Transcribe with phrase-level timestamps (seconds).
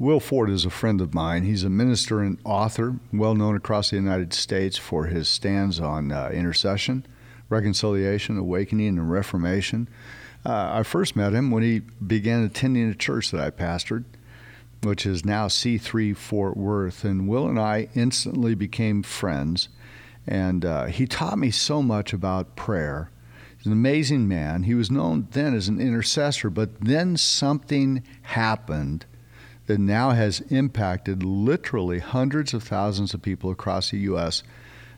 [0.00, 1.42] Will Ford is a friend of mine.
[1.42, 6.10] He's a minister and author, well known across the United States for his stands on
[6.10, 7.04] uh, intercession,
[7.50, 9.90] reconciliation, awakening, and reformation.
[10.42, 14.04] Uh, I first met him when he began attending a church that I pastored,
[14.82, 17.04] which is now C3 Fort Worth.
[17.04, 19.68] And Will and I instantly became friends.
[20.26, 23.10] And uh, he taught me so much about prayer.
[23.58, 24.62] He's an amazing man.
[24.62, 29.04] He was known then as an intercessor, but then something happened
[29.70, 34.42] that now has impacted literally hundreds of thousands of people across the U.S.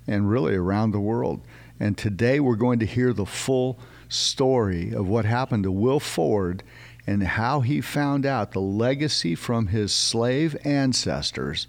[0.06, 1.42] and really around the world.
[1.78, 6.62] And today we're going to hear the full story of what happened to Will Ford
[7.06, 11.66] and how he found out the legacy from his slave ancestors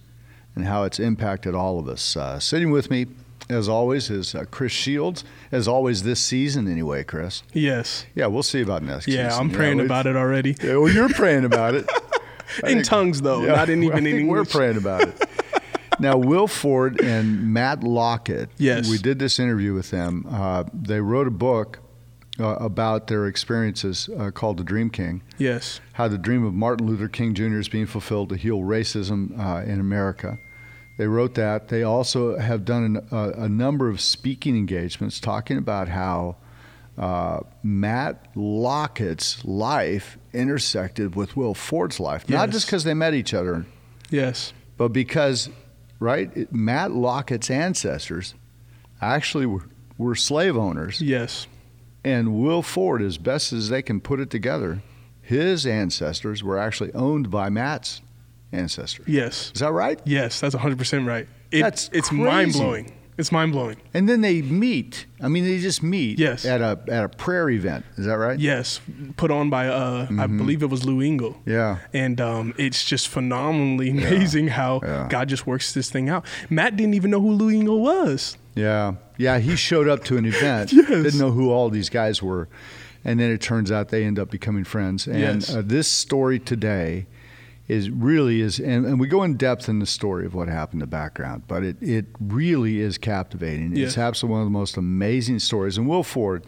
[0.56, 2.16] and how it's impacted all of us.
[2.16, 3.08] Uh, sitting with me,
[3.50, 5.26] as always, is uh, Chris Shields.
[5.52, 7.44] As always, this season, anyway, Chris.
[7.52, 8.06] Yes.
[8.16, 9.48] Yeah, we'll see about next Yeah, season.
[9.48, 10.56] I'm praying about it already.
[10.64, 11.86] Yeah, well, you're praying about it.
[12.64, 15.04] I In think- tongues, though, Yeah, not in I even in think We're praying about
[15.04, 15.30] it.
[16.00, 18.50] now, Will Ford and Matt Lockett.
[18.58, 18.90] Yes.
[18.90, 20.26] We did this interview with them.
[20.30, 21.80] Uh, they wrote a book
[22.40, 25.22] uh, about their experiences uh, called The Dream King.
[25.38, 25.80] Yes.
[25.94, 27.60] How the dream of Martin Luther King Jr.
[27.60, 30.40] is being fulfilled to heal racism uh, in America.
[30.98, 31.70] They wrote that.
[31.70, 36.38] They also have done an, a, a number of speaking engagements talking about how
[36.98, 42.30] uh, Matt Lockett's life intersected with Will Ford's life.
[42.30, 43.66] Not just because they met each other,
[44.10, 44.54] Yes.
[44.78, 45.50] but because,
[46.00, 48.36] right, Matt Lockett's ancestors
[49.02, 51.02] actually were, were slave owners.
[51.02, 51.48] Yes.
[52.04, 54.82] And Will Ford, as best as they can put it together,
[55.22, 58.02] his ancestors were actually owned by Matt's
[58.52, 59.08] ancestors.
[59.08, 59.52] Yes.
[59.56, 60.00] Is that right?
[60.06, 60.40] Yes.
[60.42, 61.28] That's 100% right.
[61.50, 62.92] It, That's it's mind blowing.
[63.18, 63.78] It's mind blowing.
[63.94, 65.06] And then they meet.
[65.22, 66.46] I mean, they just meet Yes.
[66.46, 67.86] at a at a prayer event.
[67.98, 68.40] Is that right?
[68.40, 68.80] Yes.
[69.18, 70.38] Put on by, uh, I Mm-hmm.
[70.38, 71.38] believe it was Lou Engle.
[71.46, 71.78] Yeah.
[71.94, 75.08] And um, it's just phenomenally amazing how Yeah.
[75.10, 76.26] God just works this thing out.
[76.50, 78.38] Matt didn't even know who Lou Engle was.
[78.56, 78.96] Yeah.
[79.18, 79.38] Yeah.
[79.40, 80.72] He showed up to an event.
[80.74, 80.88] Yes.
[80.88, 82.50] Didn't know who all these guys were.
[83.06, 85.08] And then it turns out they end up becoming friends.
[85.08, 85.54] And Yes.
[85.56, 87.06] uh, this story today
[87.68, 90.76] is really is, and, and we go in depth in the story of what happened,
[90.76, 93.72] in the background, but it, it really is captivating.
[93.72, 93.98] It's Yes.
[93.98, 95.78] absolutely one of the most amazing stories.
[95.78, 96.46] And Will Ford,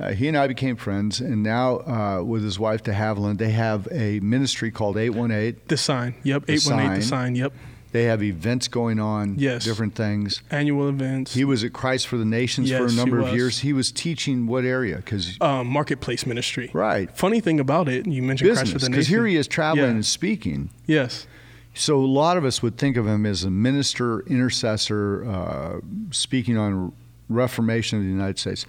[0.00, 3.50] uh, he and I became friends, and now uh, with his wife de Havilland, they
[3.50, 5.60] have a ministry called 818.
[5.68, 6.14] The sign.
[6.22, 6.46] Yep.
[6.46, 7.02] The 818 the sign.
[7.02, 7.34] sign.
[7.36, 7.52] Yep.
[7.92, 9.64] They have events going on, Yes.
[9.64, 10.42] different things.
[10.50, 11.32] Annual events.
[11.34, 13.60] He was at Christ for the Nations for a number of years.
[13.60, 14.96] He was teaching what area?
[14.96, 16.70] Because um, marketplace ministry.
[16.74, 18.82] right, Funny thing about it, you mentioned Christ for business.
[18.84, 19.94] the Because here he is traveling Yeah.
[19.94, 20.70] and speaking.
[20.86, 21.26] Yes.
[21.74, 25.80] So a lot of us would think of him as a minister, intercessor, uh,
[26.10, 26.92] speaking on
[27.28, 28.66] reformation of the United States.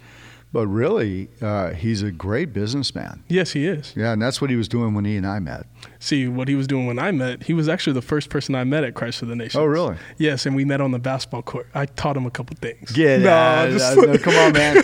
[0.53, 3.23] But really, uh, he's a great businessman.
[3.27, 3.93] Yes, he is.
[3.97, 5.65] Yeah, and that's what he was doing when he and I met.
[5.99, 8.63] See, what he was doing when I met, he was actually the first person I
[8.63, 9.59] met at Christ for the Nation.
[9.59, 9.97] Oh, really?
[10.17, 11.67] Yes, and we met on the basketball court.
[11.75, 12.91] I taught him a couple things.
[12.93, 13.69] Get no, out.
[13.71, 14.75] just- No, come on, man.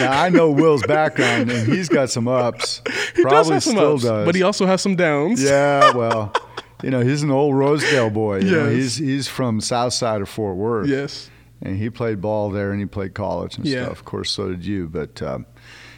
[0.00, 2.82] now, I know Will's background, and he's got some ups.
[3.14, 4.26] he Probably does have some still ups, does.
[4.26, 5.40] but he also has some downs.
[5.42, 6.32] Yeah, well,
[6.82, 8.40] you know, he's an old Rosedale boy.
[8.40, 8.74] You know, Yes.
[8.74, 10.88] he's he's from South Side of Fort Worth.
[10.88, 11.30] Yes.
[11.62, 13.84] And he played ball there, and he played college and Yeah.
[13.84, 13.98] stuff.
[14.00, 14.88] Of course, so did you.
[14.88, 15.46] But um,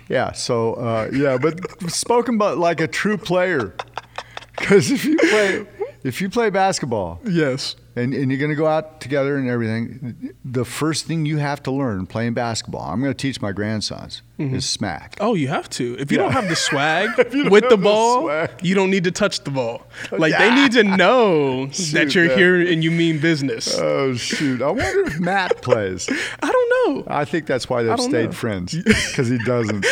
[0.09, 1.59] yeah, so uh, yeah, but
[1.91, 3.75] spoken about like a true player,
[4.59, 5.67] because if you play
[6.05, 7.77] if you play basketball Yes.
[7.97, 11.63] And, and you're going to go out together and everything, the first thing you have
[11.65, 14.55] to learn playing basketball, I'm going to teach my grandsons, mm-hmm.
[14.55, 15.17] is smack.
[15.19, 15.97] Oh, you have to.
[15.99, 16.25] If you Yeah.
[16.25, 19.51] don't have the swag with the have the ball, you don't need to touch the
[19.51, 19.87] ball.
[20.13, 20.49] Oh, like Yeah.
[20.51, 22.39] they need to know Shoot, that you're man.
[22.39, 23.77] here and you mean business.
[23.79, 24.61] Oh shoot!
[24.61, 26.09] I wonder if Matt plays.
[26.43, 27.05] I don't know.
[27.09, 28.33] I think that's why they've stayed know.
[28.33, 29.85] friends because he doesn't.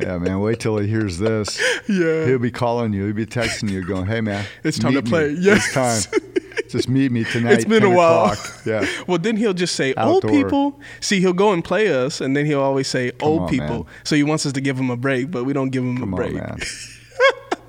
[0.00, 0.40] Yeah, man.
[0.40, 1.60] Wait till he hears this.
[1.88, 2.26] Yeah.
[2.26, 3.06] He'll be calling you.
[3.06, 5.08] He'll be texting you, going, "Hey, man, It's time to me.
[5.10, 5.72] play." It's Yes.
[5.72, 6.22] time.
[6.68, 7.52] Just meet me tonight.
[7.54, 8.32] It's been a while.
[8.32, 8.86] o'clock." Yeah.
[9.06, 10.80] Well, then he'll just say old people.
[11.00, 13.84] See, he'll go and play us, and then he'll always say old on, people.
[13.84, 13.86] man.
[14.04, 16.12] So he wants us to give him a break, but we don't give him Come
[16.14, 16.34] a on, break.
[16.34, 16.58] man.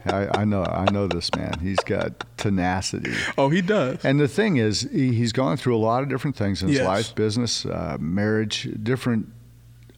[0.07, 0.63] I, I know.
[0.63, 1.57] I know this man.
[1.61, 3.13] He's got tenacity.
[3.39, 4.05] Oh, he does.
[4.05, 6.77] And the thing is, he, he's gone through a lot of different things in his
[6.77, 6.85] Yes.
[6.87, 9.29] life, business, uh, marriage, different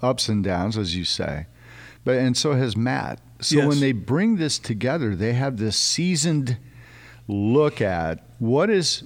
[0.02, 1.48] ups and downs, as you say.
[2.08, 3.20] But and so has Matt.
[3.42, 3.68] So Yes.
[3.68, 6.58] when they bring this together, they have this seasoned
[7.28, 9.04] look at what does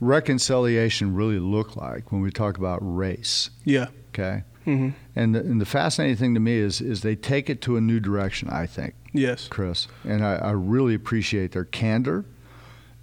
[0.00, 3.50] reconciliation really look like when we talk about race.
[3.64, 3.86] yeah.
[4.14, 4.42] Okay.
[4.66, 4.88] Mm-hmm.
[5.14, 7.80] And the, and the fascinating thing to me is is they take it to a
[7.80, 8.48] new direction.
[8.50, 8.94] I think.
[9.12, 9.46] Yes.
[9.48, 9.86] Chris.
[10.04, 12.24] And I, I really appreciate their candor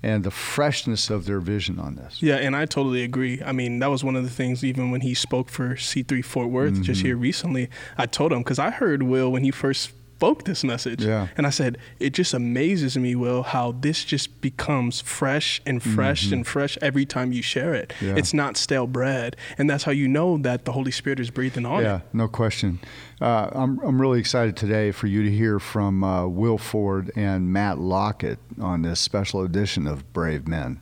[0.05, 2.21] and the freshness of their vision on this.
[2.21, 3.41] Yeah, and I totally agree.
[3.43, 6.49] I mean, that was one of the things, even when he spoke for C3 Fort
[6.49, 7.07] Worth just Mm-hmm.
[7.07, 11.03] here recently, I told him, because I heard Will when he first spoke this message.
[11.03, 11.27] Yeah.
[11.35, 16.31] And I said, it just amazes me, Will, how this just becomes fresh and fresh
[16.31, 17.89] and fresh every time you share it.
[17.97, 18.05] Mm-hmm.
[18.07, 18.15] Yeah.
[18.15, 19.35] It's not stale bread.
[19.57, 22.01] And that's how you know that the Holy Spirit is breathing on Yeah, it.
[22.13, 22.79] no question.
[23.19, 27.51] Uh, I'm, I'm really excited today for you to hear from uh, Will Ford and
[27.51, 30.79] Matt Lockett on this special edition of Brave Men.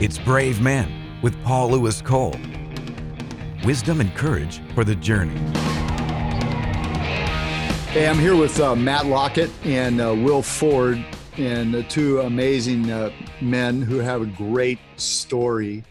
[0.00, 2.36] It's Brave Men with Paul Louis Cole.
[3.64, 5.38] Wisdom and courage for the journey.
[7.88, 11.02] Hey, I'm here with uh, Matt Lockett and uh, Will Ford,
[11.38, 15.82] and the two amazing uh, men who have a great story.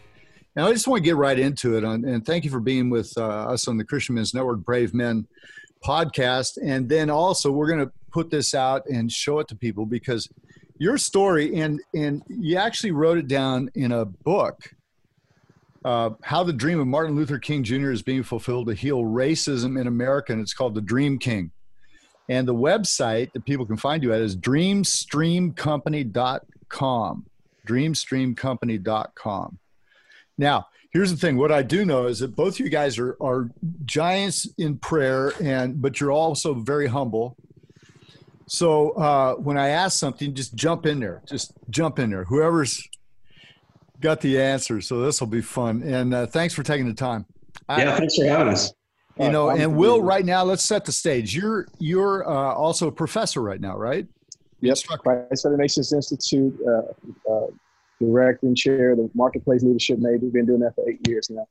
[0.54, 2.90] Now, I just want to get right into it, on, and thank you for being
[2.90, 5.26] with uh, us on the Christian Men's Network Brave Men
[5.84, 6.58] podcast.
[6.62, 10.28] And then also, we're going to put this out and show it to people because
[10.78, 14.73] your story, and and you actually wrote it down in a book.
[15.84, 17.90] Uh, how the dream of Martin Luther King Jr.
[17.90, 21.50] is being fulfilled to heal racism in America, and it's called The Dream King.
[22.28, 27.26] And the website that people can find you at is dreamstreamcompany.com.
[27.66, 29.58] Dreamstreamcompany.com.
[30.38, 31.36] Now, here's the thing.
[31.36, 33.50] What I do know is that both you guys are, are
[33.84, 37.36] giants in prayer, and but you're also very humble.
[38.46, 41.20] So uh, when I ask something, just jump in there.
[41.26, 42.24] Just jump in there.
[42.24, 42.88] Whoever's
[44.04, 44.80] got the answer.
[44.80, 45.82] So this will be fun.
[45.82, 47.24] And uh, thanks for taking the time.
[47.68, 48.72] I- Yeah, thanks for having us.
[49.18, 52.88] you know I'm and will right now let's set the stage you're you're uh, also
[52.88, 54.06] a professor right now right
[54.60, 54.70] Yep.
[54.70, 55.02] Instructor.
[55.28, 57.46] Christ for the Nations Institute, uh, uh,
[58.00, 61.30] director and chair of the Marketplace Leadership Maybe We've been doing that for eight years
[61.30, 61.46] now.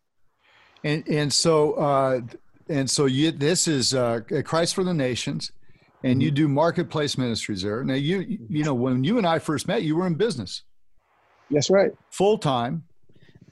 [0.83, 2.21] and and so uh
[2.69, 5.51] and so you this is uh christ for the nations
[6.03, 8.17] and you do marketplace ministries there now you
[8.49, 10.63] you know when you and i first met you were in business
[11.53, 11.91] That's right.
[12.11, 12.83] full time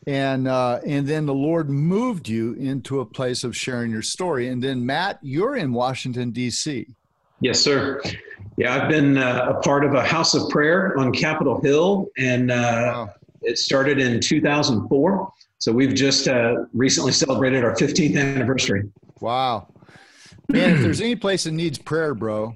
[0.08, 4.48] and uh and then the lord moved you into a place of sharing your story
[4.48, 6.88] and then matt you're in washington d.c
[7.44, 8.00] Yes, sir.
[8.58, 12.52] Yeah, I've been uh, a part of a house of prayer on Capitol Hill, and
[12.52, 12.54] uh,
[12.94, 13.10] Wow.
[13.42, 15.32] it started in 2004.
[15.58, 18.84] So we've just uh, recently celebrated our 15th anniversary.
[19.22, 19.74] Wow.
[20.50, 22.54] Man, if there's any place that needs prayer, bro,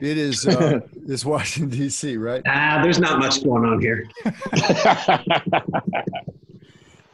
[0.00, 2.16] it is uh, is Washington D.C.
[2.16, 2.42] Right?
[2.46, 4.08] Ah, there's not much going on here.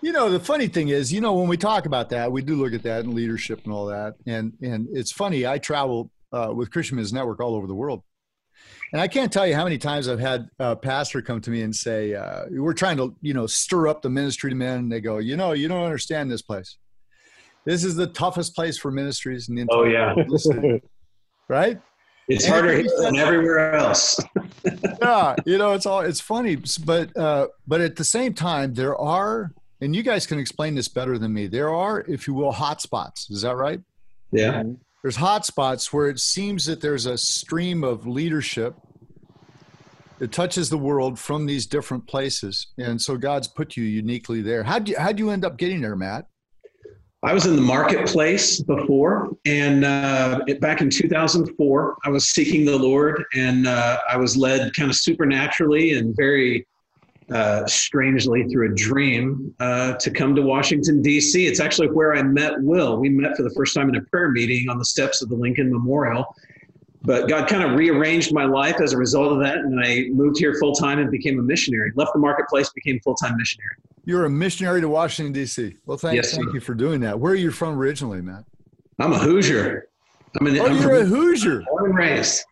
[0.02, 2.56] You know, the funny thing is, you know, when we talk about that, we do
[2.56, 5.46] look at that and leadership and all that, and and it's funny.
[5.46, 8.02] I travel uh, with Christian Men's Network all over the world,
[8.94, 11.60] and I can't tell you how many times I've had a pastor come to me
[11.60, 14.90] and say, uh, "We're trying to, you know, stir up the ministry to men," and
[14.92, 16.78] they go, "You know, you don't understand this place.
[17.66, 20.78] This is the toughest place for ministries in the Oh, entire yeah.
[21.48, 21.78] right?
[22.30, 24.20] It's And harder here than everywhere else.
[25.02, 28.96] yeah, you know, it's all it's funny, but uh, but at the same time, there
[28.96, 31.48] are, and you guys can explain this better than me.
[31.48, 33.28] There are, if you will, hot spots.
[33.30, 33.80] Is that right?
[34.30, 34.62] Yeah.
[35.02, 38.76] There's hot spots where it seems that there's a stream of leadership
[40.18, 44.62] that touches the world from these different places, and so God's put you uniquely there.
[44.62, 46.26] how do you how do you end up getting there, Matt?
[47.22, 52.64] I was in the marketplace before, and uh, it, back in 2004, I was seeking
[52.64, 56.67] the Lord, and uh, I was led kind of supernaturally and very
[57.31, 61.46] uh, strangely through a dream uh, to come to Washington, D.C.
[61.46, 62.96] It's actually where I met Will.
[62.96, 65.37] We met for the first time in a prayer meeting on the steps of the
[65.37, 66.34] Lincoln Memorial.
[67.02, 70.38] But God kind of rearranged my life as a result of that, and I moved
[70.38, 71.92] here full time and became a missionary.
[71.97, 73.76] Left the marketplace, became full time missionary.
[74.11, 75.76] You're a missionary to Washington D.C.
[75.87, 77.21] Well, thank, Yes, thank you for doing that.
[77.21, 78.43] Where are you from originally, Matt?
[78.99, 79.87] I'm a Hoosier.
[80.40, 81.62] I'm an Oh, I'm you're a Hoosier.
[81.71, 82.45] born and raised.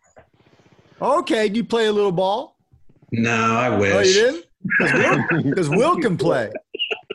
[1.01, 2.55] Okay, do you play a little ball?
[3.11, 3.93] No, I wish.
[3.93, 4.43] Oh, you
[4.79, 5.43] didn't?
[5.49, 6.49] Because Will can play.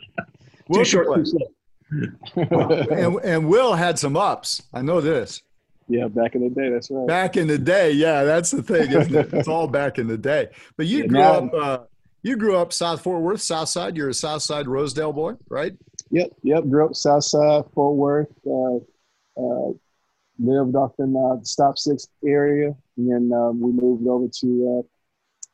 [0.69, 2.47] Will Too short, can too slow.
[2.47, 2.85] play.
[3.03, 4.61] And, and Will had some ups.
[4.75, 5.41] I know this.
[5.87, 6.69] Yeah, back in the day.
[6.69, 7.07] That's right.
[7.07, 9.29] Back in the day, yeah, that's the thing, isn't it?
[9.33, 10.49] It's all back in the day.
[10.77, 11.53] But you Yeah, grew now- up.
[11.55, 11.77] Uh,
[12.25, 13.95] you grew up South Fort Worth, South Side.
[13.95, 15.73] You're a South Side Rosedale boy, right?
[16.09, 16.63] Yep, yep.
[16.67, 18.33] Grew up Southside, Fort Worth.
[18.43, 18.77] Uh,
[19.37, 19.73] uh,
[20.39, 24.83] lived off in uh, the Stop Six area, and then um, we moved over to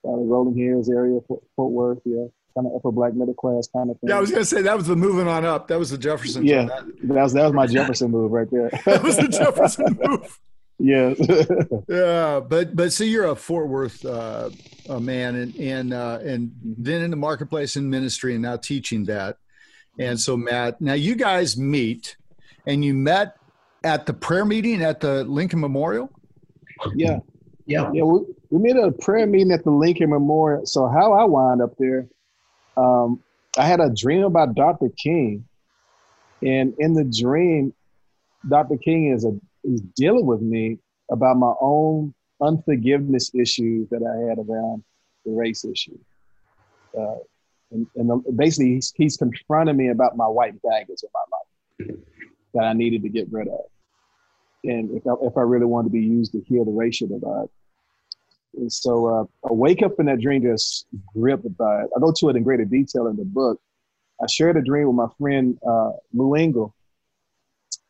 [0.06, 2.00] uh, uh, the Rolling Hills area, Fort, Fort Worth.
[2.06, 4.10] Yeah, kind of upper black middle class kind of thing.
[4.10, 5.68] Yeah, I was gonna say that was the moving on up.
[5.68, 6.46] That was the Jefferson.
[6.46, 6.68] Yeah.
[6.68, 8.70] That, that was that was my Jefferson move right there.
[8.86, 10.40] that was the Jefferson move.
[10.82, 11.14] Yeah.
[11.88, 14.50] Yeah, but but see, you're a Fort Worth uh,
[14.90, 19.06] a man, and and uh, and then in the marketplace and ministry, and now teaching
[19.06, 19.38] that.
[20.00, 22.16] And so, Matt, now you guys meet,
[22.66, 23.36] and you met
[23.84, 26.10] at the prayer meeting at the Lincoln Memorial.
[26.96, 27.20] yeah.
[27.66, 27.92] Yeah.
[27.94, 30.66] Yeah, we, we made a prayer meeting at the Lincoln Memorial.
[30.66, 32.08] So how I wound up there,
[32.76, 33.22] um,
[33.58, 34.90] I had a dream about Dr.
[34.90, 35.46] King,
[36.42, 37.74] and in the dream,
[38.50, 38.78] Dr.
[38.78, 44.40] King is a is dealing with me about my own unforgiveness issues that I had
[44.40, 44.84] around
[45.26, 45.98] the race issue.
[46.98, 47.18] Uh,
[47.72, 51.98] and, and basically, he's, he's confronting me about my white baggage in my life
[52.54, 53.62] that I needed to get rid of.
[54.64, 57.48] And if I, if I really wanted to be used to heal the racial divide.
[58.58, 61.90] And so uh, I wake up in that dream just gripped by it.
[61.96, 63.60] I go to it in greater detail in the book.
[64.22, 66.76] I shared a dream with my friend uh, Lou Engle.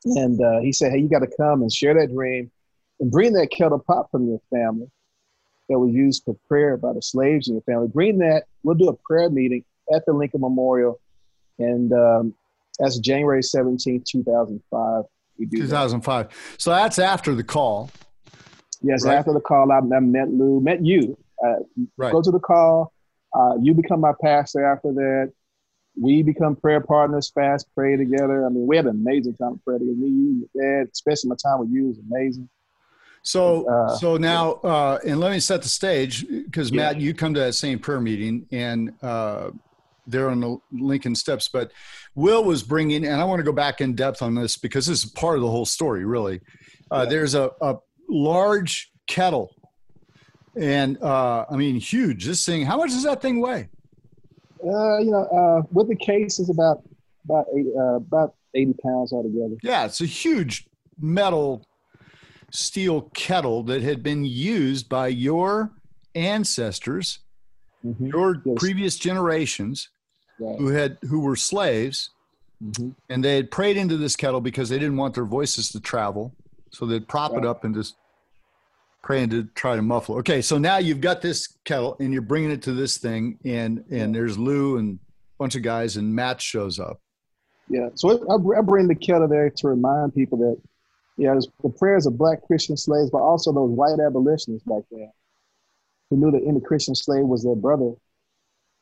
[0.05, 2.51] And uh, he said, hey, you got to come and share that dream
[2.99, 4.87] and bring that kettle pot from your family
[5.69, 7.87] that was used for prayer by the slaves in your family.
[7.87, 8.43] Bring that.
[8.63, 10.99] We'll do a prayer meeting at the Lincoln Memorial.
[11.59, 12.33] And um,
[12.79, 15.03] that's January 17, 2005.
[15.37, 16.27] We do 2005.
[16.27, 16.35] That.
[16.57, 17.89] So that's after the call.
[18.81, 19.17] Yes, right?
[19.17, 21.17] after the call, I, I met Lou, met you.
[21.43, 21.57] Uh,
[21.97, 22.11] right.
[22.11, 22.93] Go to the call.
[23.33, 25.31] Uh, you become my pastor after that.
[25.99, 28.45] We become prayer partners, fast pray together.
[28.45, 29.97] I mean, we had an amazing time of prayer together.
[29.97, 32.49] Me, you, your dad, especially my time with you was amazing.
[33.23, 36.77] So, uh, so now, uh, and let me set the stage because yeah.
[36.77, 39.51] Matt, you come to that same prayer meeting and uh,
[40.07, 41.71] they're on the Lincoln steps, but
[42.15, 45.03] Will was bringing, and I want to go back in depth on this because this
[45.03, 46.41] is part of the whole story, really.
[46.89, 47.09] Uh, yeah.
[47.09, 47.77] There's a, a
[48.09, 49.55] large kettle,
[50.59, 52.25] and uh, I mean, huge.
[52.25, 53.69] This thing, how much does that thing weigh?
[54.63, 56.83] Uh, you know, uh, with the case, is about
[57.25, 59.55] about eight, uh, about eighty pounds altogether.
[59.63, 60.67] Yeah, it's a huge
[60.99, 61.65] metal
[62.51, 65.71] steel kettle that had been used by your
[66.15, 67.19] ancestors,
[67.83, 68.07] mm-hmm.
[68.07, 68.55] your yes.
[68.57, 69.89] previous generations,
[70.39, 70.59] right.
[70.59, 72.11] who had who were slaves,
[72.63, 72.89] mm-hmm.
[73.09, 76.35] and they had prayed into this kettle because they didn't want their voices to travel,
[76.71, 77.43] so they'd prop right.
[77.43, 77.95] it up and just
[79.03, 80.15] praying to try to muffle.
[80.17, 83.83] Okay, so now you've got this kettle and you're bringing it to this thing, and
[83.89, 86.99] and there's Lou and a bunch of guys, and Matt shows up.
[87.67, 90.61] Yeah, so I, I bring the kettle there to remind people that
[91.17, 95.11] yeah, the prayers of black Christian slaves, but also those white abolitionists back then
[96.09, 97.93] who knew that any Christian slave was their brother.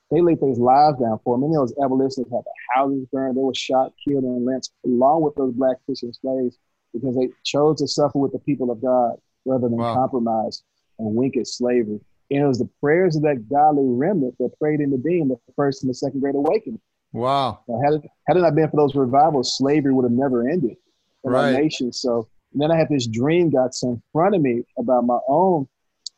[0.09, 1.41] They laid their lives down for them.
[1.41, 3.37] Many of those abolitionists had their houses burned.
[3.37, 6.57] They were shot, killed, and lynched along with those black Christian slaves
[6.93, 9.95] because they chose to suffer with the people of God rather than wow.
[9.95, 10.63] compromise
[10.97, 11.99] and wink at slavery.
[12.31, 15.83] And it was the prayers of that godly remnant that prayed in the the first
[15.83, 16.79] and the second great awakening.
[17.11, 17.61] Wow.
[17.65, 20.77] So had, it, had it not been for those revivals, slavery would have never ended
[21.23, 21.55] in right.
[21.55, 21.91] our nation.
[21.91, 25.67] So then I had this dream got sent in front of me about my own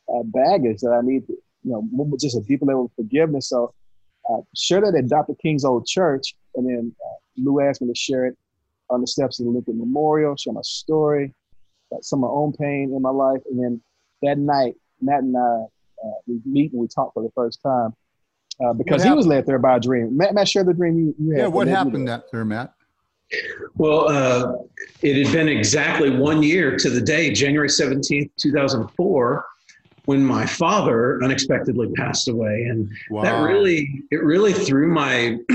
[0.08, 1.32] uh, baggage that I need, to,
[1.64, 3.48] you know, just a deeper level of forgiveness.
[3.48, 3.72] So
[4.28, 5.34] I shared it at Dr.
[5.40, 8.36] King's old church, and then uh, Lou asked me to share it
[8.90, 11.34] on the steps of the Lincoln Memorial, share my story,
[12.00, 13.40] some of my own pain in my life.
[13.50, 13.82] And then
[14.22, 15.64] that night, Matt and I,
[16.04, 17.94] uh, we meet and we talk for the first time
[18.64, 20.16] uh, because he was led there by a dream.
[20.16, 21.40] Matt, Matt shared the dream you, you had.
[21.40, 22.74] Yeah, what happened that there, Matt?
[23.76, 24.56] Well, uh,
[25.00, 29.46] it had been exactly one year to the day, January 17th, 2004,
[30.04, 32.66] when my father unexpectedly passed away.
[32.68, 33.22] And wow.
[33.22, 35.38] that really, it really threw my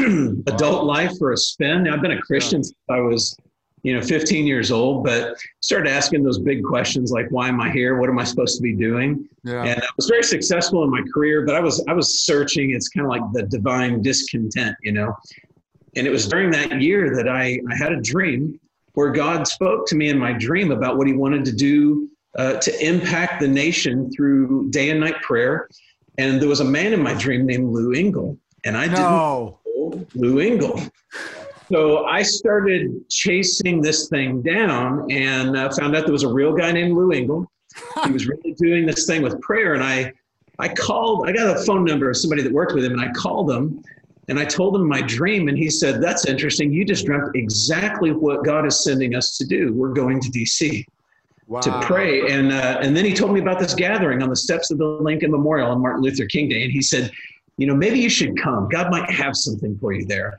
[0.48, 1.88] adult life for a spin.
[1.88, 2.64] I've been a Christian yeah.
[2.64, 3.38] since I was
[3.84, 7.72] you know 15 years old but started asking those big questions like why am i
[7.72, 8.00] here?
[8.00, 9.28] What am i supposed to be doing?
[9.44, 9.64] Yeah.
[9.64, 12.72] and i was very successful in my career but i was i was searching.
[12.72, 15.16] It's kind of like the divine discontent you know?
[15.96, 18.60] And it was during that year that i i had a dream
[18.94, 22.54] where god spoke to me in my dream about what he wanted to do uh,
[22.60, 25.68] to impact the nation through day and night prayer.
[26.20, 29.60] And there was a man in my dream named lou engle and i didn't know
[30.16, 30.82] lou engle
[31.70, 36.54] so I started chasing this thing down and uh, found out there was a real
[36.54, 37.52] guy named Lou Engle.
[38.06, 39.74] he was really doing this thing with prayer.
[39.74, 40.14] And I,
[40.60, 43.12] I called, I got a phone number of somebody that worked with him and I
[43.12, 43.84] called him
[44.30, 45.50] and I told him my dream.
[45.50, 46.72] And he said, That's interesting.
[46.72, 49.74] You just dreamt exactly what God is sending us to do.
[49.74, 50.86] We're going to DC.
[51.48, 51.62] Wow.
[51.62, 54.70] To pray, and uh, and then he told me about this gathering on the steps
[54.70, 57.10] of the Lincoln Memorial on Martin Luther King Day, and he said,
[57.56, 58.68] you know, maybe you should come.
[58.68, 60.38] God might have something for you there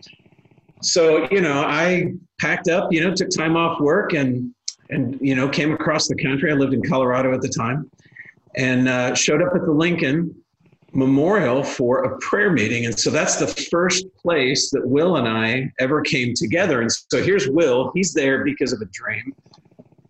[0.82, 4.54] so you know i packed up you know took time off work and
[4.90, 6.50] and you know came across the country.
[6.50, 7.90] I lived in colorado at the time
[8.56, 10.34] and uh, showed up at the lincoln
[10.92, 12.86] memorial for a prayer meeting.
[12.86, 16.80] And so that's the first place that will and i ever came together.
[16.80, 17.92] And so here's will.
[17.94, 19.34] He's there because of a dream.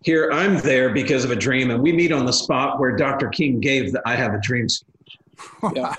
[0.03, 1.71] Here i'm there because of a dream.
[1.71, 4.69] And we meet on the spot where dr king gave the i have a dream
[4.69, 5.17] speech.
[5.75, 5.95] Yeah.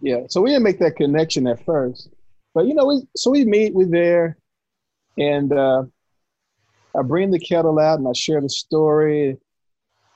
[0.00, 0.20] Yeah.
[0.28, 2.10] So we didn't make that connection at first
[2.54, 4.36] but you know, we, so we meet, we're there,
[5.16, 5.84] and uh,
[6.96, 9.36] I bring the kettle out and I share the story,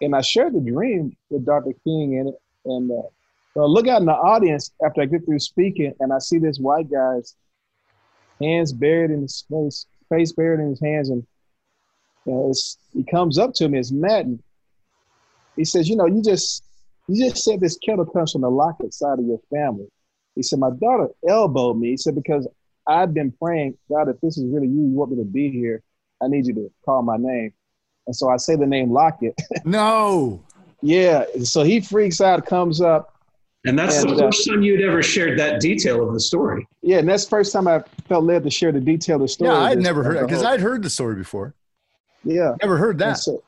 [0.00, 1.72] and I share the dream with Dr.
[1.84, 2.34] King in it.
[2.64, 6.18] And uh, I look out in the audience after I get through speaking, and I
[6.18, 7.34] see this white guy's
[8.40, 11.26] hands buried in his face, face buried in his hands, and
[12.26, 12.52] uh,
[12.92, 14.42] he comes up to me, it's Madden.
[15.56, 16.64] He says, you know, you just
[17.08, 19.88] you just said this kettle comes from the Lockett side of your family.
[20.34, 21.90] He said, my daughter elbowed me.
[21.90, 22.48] He said, because
[22.86, 25.82] I've been praying, God, if this is really you, you want me to be here,
[26.22, 27.52] I need you to call my name.
[28.06, 29.34] And so I say the name Lockett.
[29.64, 30.42] No.
[30.80, 31.24] yeah.
[31.44, 33.14] So he freaks out, comes up.
[33.64, 36.20] And that's and, the uh, first uh, time you'd ever shared that detail of the
[36.20, 36.66] story.
[36.82, 39.28] Yeah, and that's the first time I felt led to share the detail of the
[39.28, 39.50] story.
[39.50, 41.54] Yeah, I'd never heard it because I'd heard the story before.
[42.24, 42.54] Yeah.
[42.60, 43.18] Never heard that.
[43.18, 43.42] So,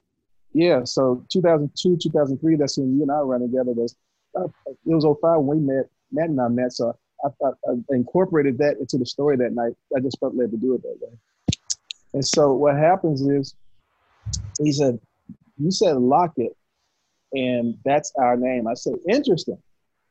[0.53, 0.85] yeah.
[0.85, 3.73] So 2002, 2003, that's when you and I ran together.
[3.73, 3.97] Was,
[4.39, 6.73] uh, it was 05 when we met, Matt and I met.
[6.73, 9.73] So I, I, I incorporated that into the story that night.
[9.97, 11.13] I just felt led to do it that way.
[12.15, 13.55] And so what happens is
[14.63, 14.99] he said,
[15.59, 16.57] You said Lockett,
[17.33, 18.67] and that's our name.
[18.67, 19.59] I said, Interesting.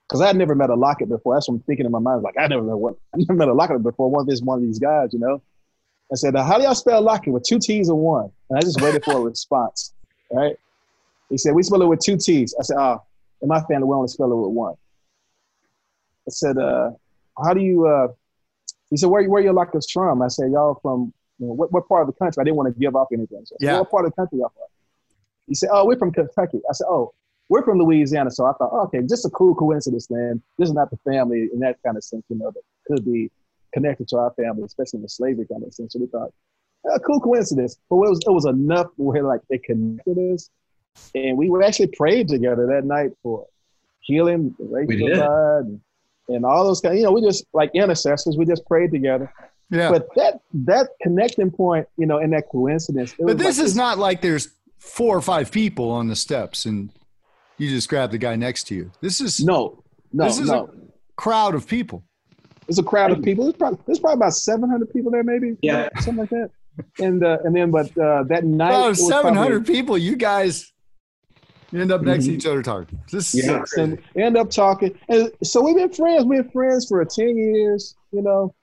[0.07, 1.33] Because I had never met a Lockett before.
[1.33, 2.21] That's what I'm thinking in my mind.
[2.21, 2.95] Like, I never met.
[3.13, 4.11] I never met a Lockett before.
[4.11, 5.41] One of these one of these guys, you know.
[6.11, 8.29] I said, How do y'all spell Lockett with two T's and one?
[8.49, 9.93] And I just waited for a response.
[10.31, 10.55] Right.
[11.29, 12.53] He said, We spell it with two T's.
[12.59, 13.01] I said, Oh,
[13.41, 14.75] in my family, we only spell it with one.
[16.27, 16.91] I said, uh,
[17.43, 18.07] how do you uh
[18.89, 20.21] he said, Where where your Locketts from?
[20.21, 22.41] I said, Y'all from you know, what, what part of the country?
[22.41, 23.41] I didn't want to give up anything.
[23.45, 23.79] So, yeah.
[23.79, 24.67] What part of the country y'all from?
[25.47, 26.61] He said, Oh, we're from Kentucky.
[26.69, 27.13] I said, Oh,
[27.49, 28.31] we're from Louisiana.
[28.31, 30.41] So I thought, oh, okay, just a cool coincidence then.
[30.57, 33.29] This is not the family in that kind of sense, you know, that could be
[33.73, 35.93] connected to our family, especially in the slavery kind of sense.
[35.93, 36.31] So we thought,
[36.91, 37.77] a cool coincidence.
[37.89, 40.49] But it was it was enough where like they connected us.
[41.15, 43.47] And we were actually prayed together that night for
[44.01, 45.81] healing, racial and,
[46.27, 46.93] and all those kind.
[46.93, 48.37] Of, you know, we just like intercessors.
[48.37, 49.31] We just prayed together.
[49.69, 49.89] Yeah.
[49.89, 53.15] But that that connecting point, you know, and that coincidence.
[53.17, 54.49] But this like is not like there's
[54.79, 56.91] four or five people on the steps and
[57.57, 58.91] you just grab the guy next to you.
[59.01, 60.65] This is no, no, this is no.
[60.65, 60.69] a
[61.15, 62.03] crowd of people.
[62.67, 63.45] It's a crowd of people.
[63.45, 65.57] There's probably, there's probably about 700 people there, maybe.
[65.61, 66.49] Yeah, something like that.
[66.99, 69.97] And uh, and then, but uh, that night, oh, 700 probably, people.
[69.97, 70.72] You guys
[71.81, 72.31] end up next mm-hmm.
[72.31, 72.99] to each other talking.
[73.11, 74.97] This yeah, and end up talking.
[75.09, 76.25] And so we've been friends.
[76.25, 77.95] We've been friends for 10 years.
[78.11, 78.53] You know,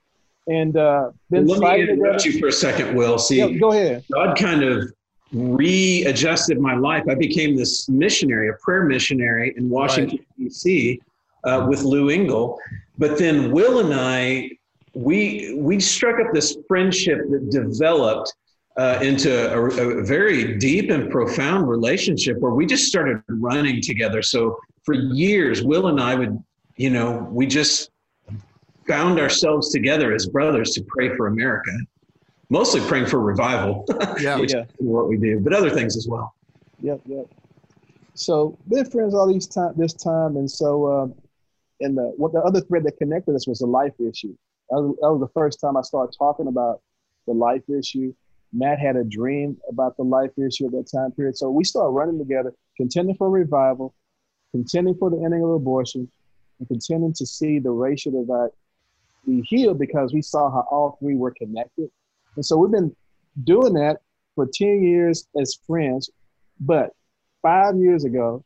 [0.46, 2.36] and uh, been Let me interrupt together.
[2.36, 3.18] you for a second, Will.
[3.18, 4.04] See, yeah, go ahead.
[4.12, 4.92] God kind of
[5.32, 7.04] readjusted my life.
[7.08, 10.48] I became this missionary, a prayer missionary in Washington right.
[10.48, 11.00] D.C.
[11.44, 12.58] Uh, with Lou Engle.
[12.98, 14.50] But then Will and I,
[14.94, 18.34] we we struck up this friendship that developed
[18.80, 24.22] uh, into a, a, very deep and profound relationship where we just started running together.
[24.22, 26.42] So for years, Will and I would,
[26.76, 27.90] you know, we just
[28.88, 31.72] found ourselves together as brothers to pray for America
[32.50, 33.86] mostly praying for revival,
[34.20, 34.62] yeah, which yeah.
[34.62, 36.34] is what we do, but other things as well.
[36.82, 37.26] Yep, yep.
[38.14, 41.14] So been friends all these time this time, and so um,
[41.80, 44.36] and the what the other thread that connected us was the life issue.
[44.68, 46.80] That was, that was the first time I started talking about
[47.26, 48.12] the life issue.
[48.52, 51.90] Matt had a dream about the life issue at that time period, so we started
[51.90, 53.94] running together, contending for revival,
[54.52, 56.10] contending for the ending of abortion,
[56.58, 58.50] and contending to see the racial divide
[59.26, 61.90] be healed because we saw how all three were connected
[62.36, 62.94] and so we've been
[63.44, 63.98] doing that
[64.34, 66.10] for 10 years as friends.
[66.60, 66.90] But
[67.42, 68.44] five years ago,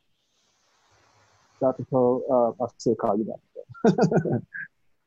[1.60, 1.84] Dr.
[1.84, 3.92] Cole, uh, I still call you that.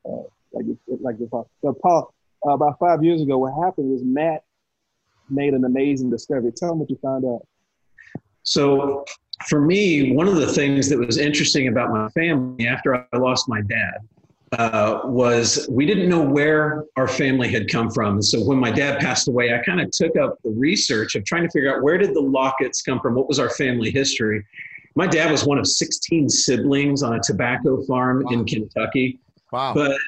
[0.06, 1.50] uh, like, like your Paul.
[1.62, 2.14] But Paul,
[2.46, 4.44] uh, about five years ago, what happened was Matt
[5.30, 6.52] made an amazing discovery.
[6.52, 7.46] Tell them what you found out.
[8.42, 9.04] So,
[9.46, 13.48] for me, one of the things that was interesting about my family after I lost
[13.48, 13.98] my dad
[14.52, 18.14] uh, was we didn't know where our family had come from.
[18.14, 21.24] And so when my dad passed away, I kind of took up the research of
[21.24, 23.14] trying to figure out where did the Locketts come from?
[23.14, 24.44] What was our family history?
[24.94, 28.32] My dad was one of 16 siblings on a tobacco farm wow.
[28.32, 29.20] in Kentucky.
[29.52, 29.74] Wow.
[29.74, 29.98] But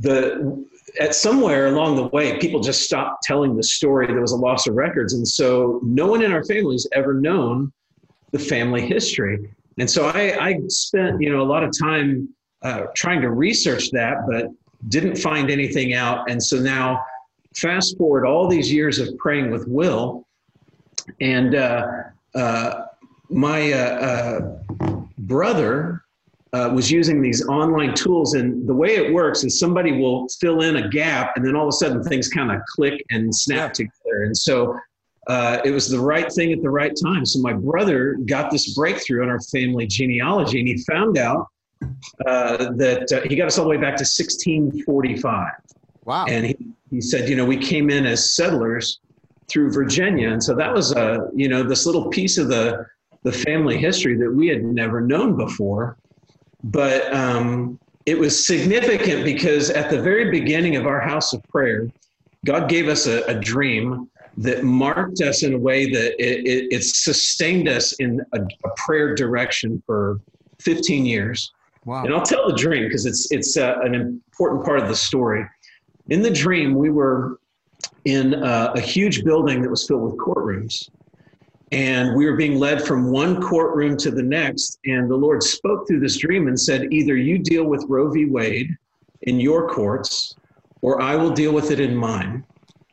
[0.00, 0.66] the
[1.00, 4.06] at somewhere along the way, people just stopped telling the story.
[4.06, 5.14] There was a loss of records.
[5.14, 7.72] And so no one in our family's ever known
[8.32, 9.54] the family history.
[9.78, 12.28] And so I, I spent, you know, a lot of time
[12.62, 14.46] uh, trying to research that, but
[14.88, 16.30] didn't find anything out.
[16.30, 17.04] And so now,
[17.56, 20.26] fast forward all these years of praying with Will,
[21.20, 21.86] and uh,
[22.34, 22.86] uh,
[23.28, 26.02] my uh, uh, brother
[26.56, 28.34] uh, was using these online tools.
[28.34, 31.68] And the way it works is somebody will fill in a gap, and then all
[31.68, 34.24] of a sudden things kind of click and snap together.
[34.24, 34.78] And so
[35.26, 37.26] uh, it was the right thing at the right time.
[37.26, 41.48] So my brother got this breakthrough in our family genealogy, and he found out
[42.26, 45.52] uh, that uh, he got us all the way back to 1645.
[46.04, 46.24] Wow.
[46.26, 46.56] And he,
[46.90, 49.00] he said, you know, we came in as settlers
[49.48, 50.30] through Virginia.
[50.30, 52.86] And so that was, a, you know, this little piece of the,
[53.24, 55.98] the family history that we had never known before.
[56.66, 61.88] But um, it was significant because at the very beginning of our house of prayer,
[62.44, 66.72] God gave us a, a dream that marked us in a way that it, it,
[66.72, 70.20] it sustained us in a, a, prayer direction for
[70.60, 71.52] 15 years.
[71.84, 72.04] Wow.
[72.04, 75.46] And I'll tell the dream because it's it's uh, an important part of the story.
[76.08, 77.38] In the dream, we were
[78.04, 80.90] in uh, a huge building that was filled with courtrooms.
[81.72, 84.78] And we were being led from one courtroom to the next.
[84.84, 88.26] And the Lord spoke through this dream and said, Either you deal with Roe v.
[88.26, 88.70] Wade
[89.22, 90.36] in your courts,
[90.82, 92.44] or I will deal with it in mine.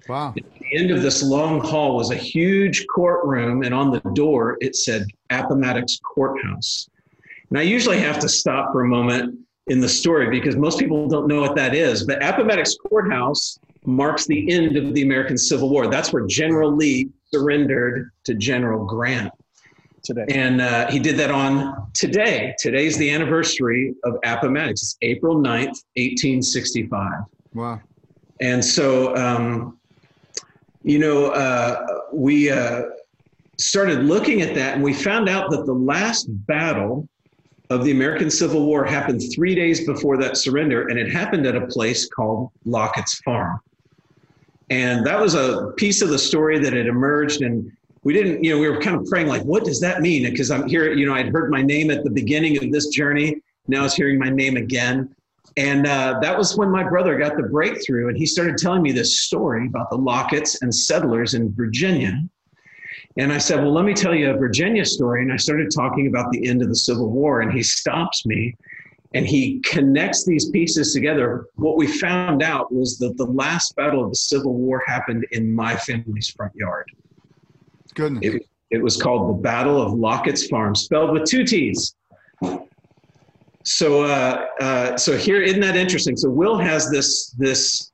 [0.10, 0.34] Wow.
[0.36, 4.58] At the end of this long hall was a huge courtroom, and on the door
[4.60, 6.90] it said Appomattox Courthouse.
[7.50, 11.08] And I usually have to stop for a moment in the story because most people
[11.08, 12.04] don't know what that is.
[12.04, 15.88] But Appomattox Courthouse marks the end of the American Civil War.
[15.88, 19.32] That's where General Lee surrendered to General Grant.
[20.04, 20.26] Today.
[20.30, 22.54] And uh, he did that on today.
[22.60, 24.82] Today's the anniversary of Appomattox.
[24.82, 27.10] It's April 9th, 1865.
[27.54, 27.80] Wow.
[28.42, 29.80] And so, um,
[30.84, 32.82] you know, uh, we uh,
[33.58, 37.08] started looking at that and we found out that the last battle
[37.70, 41.56] of the American Civil War happened three days before that surrender, and it happened at
[41.56, 43.62] a place called Lockett's Farm.
[44.74, 47.44] And that was a piece of the story that had emerged.
[47.44, 50.24] And we didn't, you know, we were kind of praying, like, what does that mean?
[50.24, 53.40] Because I'm here, you know, I'd heard my name at the beginning of this journey.
[53.68, 55.16] Now I was hearing my name again.
[55.58, 58.08] And uh, that was when my brother got the breakthrough.
[58.08, 62.20] And he started telling me this story about the Locketts and settlers in Virginia.
[63.18, 65.22] And I said, Well, let me tell you a Virginia story.
[65.22, 67.42] And I started talking about the end of the Civil War.
[67.42, 68.56] And he stops me
[69.14, 71.46] and he connects these pieces together.
[71.56, 75.54] What we found out was that the last battle of the Civil War happened in
[75.54, 76.90] my family's front yard.
[77.94, 78.24] Goodness.
[78.24, 81.96] It, it was called the Battle of Lockett's Farm, spelled with two T's.
[83.66, 86.18] So, uh, uh, so here, isn't that interesting?
[86.18, 87.92] So, Will has this this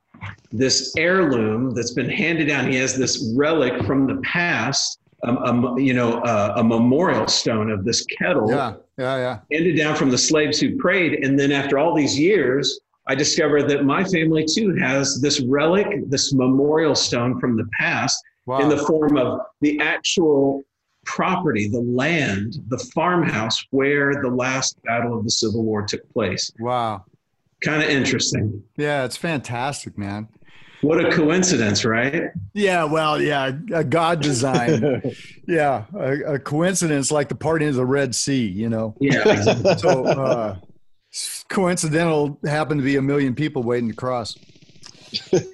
[0.50, 2.70] this heirloom that's been handed down.
[2.70, 7.70] He has this relic from the past um, a, you know, uh, a memorial stone
[7.70, 8.50] of this kettle.
[8.50, 9.38] Yeah, yeah, yeah.
[9.56, 11.24] Handed down from the slaves who prayed.
[11.24, 16.08] And then after all these years, I discovered that my family too has this relic,
[16.08, 18.60] this memorial stone from the past wow.
[18.60, 20.62] in the form of the actual
[21.04, 26.52] property, the land, the farmhouse where the last battle of the Civil War took place.
[26.60, 27.04] Wow.
[27.62, 28.62] Kind of interesting.
[28.76, 30.28] Yeah, it's fantastic, man.
[30.82, 32.30] What a coincidence, right?
[32.54, 35.02] Yeah, well, yeah, a God design.
[35.46, 38.94] yeah, a, a, coincidence like the parting of the Red Sea, you know?
[38.98, 39.76] Yeah.
[39.76, 40.56] so, uh,
[41.48, 44.36] coincidental happened to be a million people waiting to cross.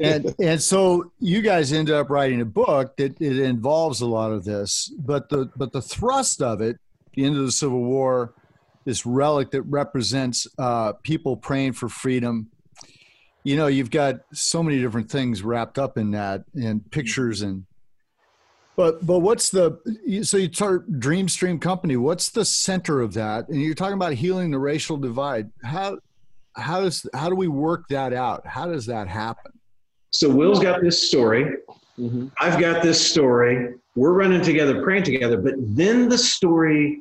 [0.00, 4.30] and and so you guys end up writing a book that it involves a lot
[4.30, 6.78] of this, but the but the thrust of it,
[7.14, 8.34] the end of the Civil War,
[8.84, 12.50] this relic that represents uh, people praying for freedom,
[13.46, 17.64] you know you've got so many different things wrapped up in that and pictures and
[18.74, 19.78] but but what's the
[20.24, 23.48] so you start dreamstream company what's the center of that?
[23.48, 25.48] And you're talking about healing the racial divide.
[25.62, 25.98] How
[26.56, 28.44] how does how do we work that out?
[28.44, 29.52] How does that happen?
[30.10, 31.44] So will's got this story.
[31.98, 32.26] Mm-hmm.
[32.40, 33.74] i've got this story.
[33.94, 37.00] We're running together praying together but then the story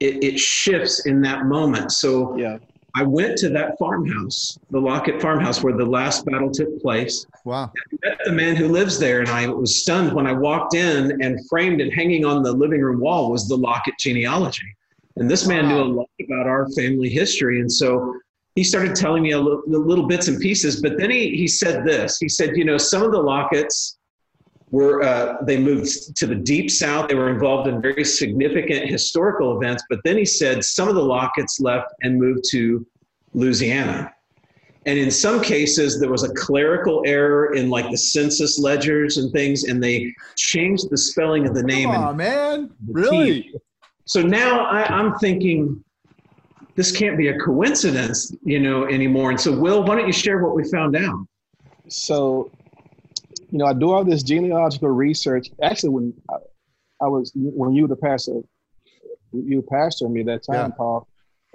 [0.00, 1.92] it, it shifts in that moment.
[1.92, 2.58] So yeah
[2.94, 7.26] I went to that farmhouse, the Lockett farmhouse where the last battle took place.
[7.44, 7.72] Wow.
[7.76, 11.22] I met the man who lives there, and I was stunned when I walked in
[11.22, 14.76] and framed and hanging on the living room wall was the Lockett genealogy.
[15.16, 15.70] And this man wow.
[15.70, 17.60] knew a lot about our family history.
[17.60, 18.18] And so
[18.54, 21.84] he started telling me a little, little bits and pieces, but then he, he said
[21.84, 22.18] this.
[22.18, 23.98] He said, you know, some of the Locketts
[24.70, 27.08] were uh, they moved to the deep south.
[27.08, 29.84] They were involved in very significant historical events.
[29.88, 32.86] But then he said some of the Locketts left and moved to
[33.34, 34.12] Louisiana.
[34.86, 39.30] And in some cases, there was a clerical error in like the census ledgers and
[39.30, 41.90] things, and they changed the spelling of the name.
[41.90, 43.42] Oh man, really?
[43.42, 43.54] T.
[44.06, 45.84] So now I, I'm thinking
[46.76, 49.30] this can't be a coincidence, you know, anymore.
[49.30, 51.26] And so, Will, why don't you share what we found out?
[51.88, 52.50] So
[53.50, 55.50] you know, I do all this genealogical research.
[55.62, 56.36] Actually, when I,
[57.02, 58.40] I was when you were the pastor,
[59.32, 60.76] you pastor me that time, yeah.
[60.76, 61.08] Paul,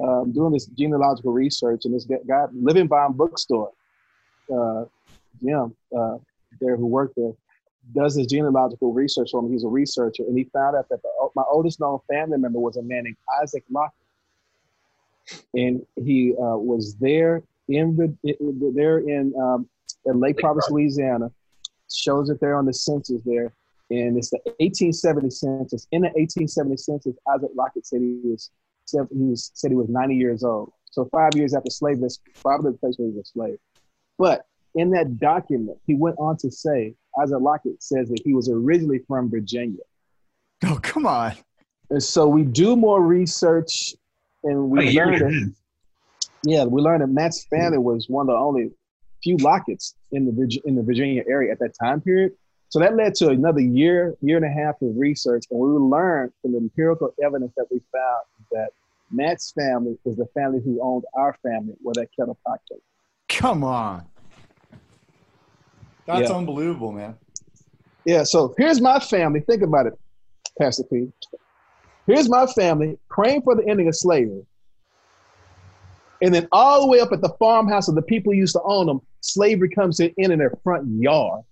[0.04, 3.72] um, doing this genealogical research, and this guy, Living Vine Bookstore,
[4.54, 4.86] uh,
[5.42, 6.18] Jim, uh,
[6.60, 7.32] there who worked there,
[7.94, 9.54] does this genealogical research on me.
[9.54, 12.76] He's a researcher, and he found out that the, my oldest known family member was
[12.76, 13.94] a man named Isaac Lockett,
[15.54, 19.70] and he uh, was there in the there in um,
[20.06, 21.32] in Lake Providence, Louisiana
[21.92, 23.52] shows that they're on the census there.
[23.92, 25.88] And it's the 1870 census.
[25.92, 28.50] In the 1870 census, Isaac Lockett said he was,
[28.92, 30.72] he was said he was 90 years old.
[30.90, 32.10] So five years after slavery,
[32.42, 33.58] probably the place where he was a slave.
[34.18, 34.46] But
[34.76, 39.00] in that document, he went on to say Isaac Lockett says that he was originally
[39.08, 39.84] from Virginia.
[40.64, 41.34] Oh, come on.
[41.90, 43.94] And so we do more research
[44.44, 45.54] and we A year learned that,
[46.44, 48.72] yeah, we learned that Matt's family was one of the only
[49.26, 52.32] few Locketts in the in the Virginia area at that time period.
[52.70, 56.32] So that led to another year, year and a half of research, and we learned
[56.42, 58.70] from the empirical evidence that we found that
[59.12, 62.80] Matt's family is the family who owned our family where that kettle pot came.
[63.30, 64.06] Come on.
[66.06, 66.36] That's Yeah.
[66.36, 67.16] unbelievable, man.
[68.06, 69.40] Yeah, so here's my family.
[69.40, 69.94] Think about it,
[70.60, 71.12] Pastor P.
[72.06, 74.46] Here's my family praying for the ending of slavery.
[76.22, 78.62] And then all the way up at the farmhouse of the people who used to
[78.64, 81.44] own them, slavery comes in in their front yard.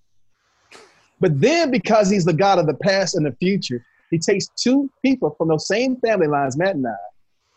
[1.19, 4.89] But then, because he's the God of the past and the future, he takes two
[5.01, 6.95] people from those same family lines, Matt and I,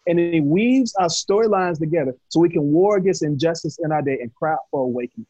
[0.06, 4.18] and he weaves our storylines together so we can war against injustice in our day
[4.20, 5.26] and cry for awakening.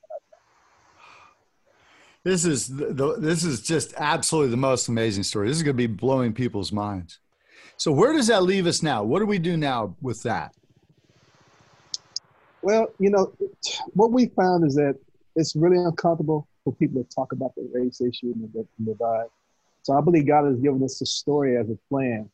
[2.24, 5.46] This is the, this is just absolutely the most amazing story.
[5.46, 7.20] This is going to be blowing people's minds.
[7.76, 9.04] So where does that leave us now?
[9.04, 10.52] What do we do now with that?
[12.66, 13.32] Well, you know,
[13.92, 14.96] what we found is that
[15.36, 19.28] it's really uncomfortable for people to talk about the race issue and the, the divide.
[19.82, 22.28] So I believe God has given us a story as a plan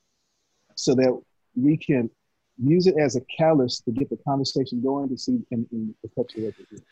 [0.74, 1.20] so that
[1.54, 2.08] we can
[2.64, 6.54] use it as a catalyst to get the conversation going to see and, and perpetuate
[6.58, 6.82] it.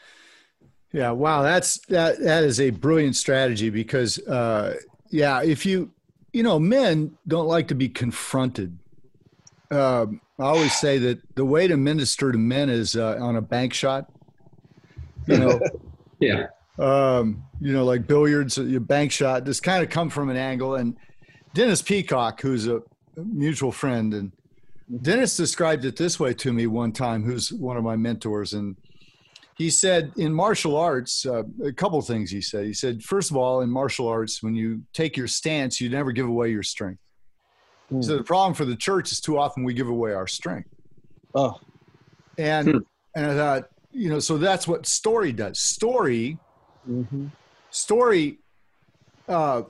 [0.92, 4.76] Yeah, wow, that's that that is a brilliant strategy because uh
[5.08, 5.90] yeah, if you
[6.34, 8.78] you know, men don't like to be confronted.
[9.70, 13.42] Um, I always say that the way to minister to men is uh, on a
[13.42, 14.10] bank shot.
[15.26, 15.60] You know,
[16.20, 16.46] Yeah.
[16.78, 20.36] um, you know, like billiards, uh, your bank shot, just kind of come from an
[20.36, 20.76] angle.
[20.76, 20.96] And
[21.54, 22.80] Dennis Peacocke, who's a
[23.16, 24.32] mutual friend, and
[25.02, 28.54] Dennis described it this way to me one time, who's one of my mentors.
[28.54, 28.76] And
[29.56, 32.64] he said, in martial arts, uh, a couple things he said.
[32.64, 36.12] He said, first of all, in martial arts, when you take your stance, you never
[36.12, 37.00] give away your strength.
[37.90, 38.00] Hmm.
[38.02, 40.68] So the problem for the church is too often we give away our strength.
[41.34, 41.58] Oh,
[42.38, 42.78] And Hmm.
[43.14, 45.58] and I thought, you know, so that's what story does.
[45.58, 46.38] Story
[46.86, 47.26] hmm
[47.72, 48.38] story
[49.28, 49.62] uh,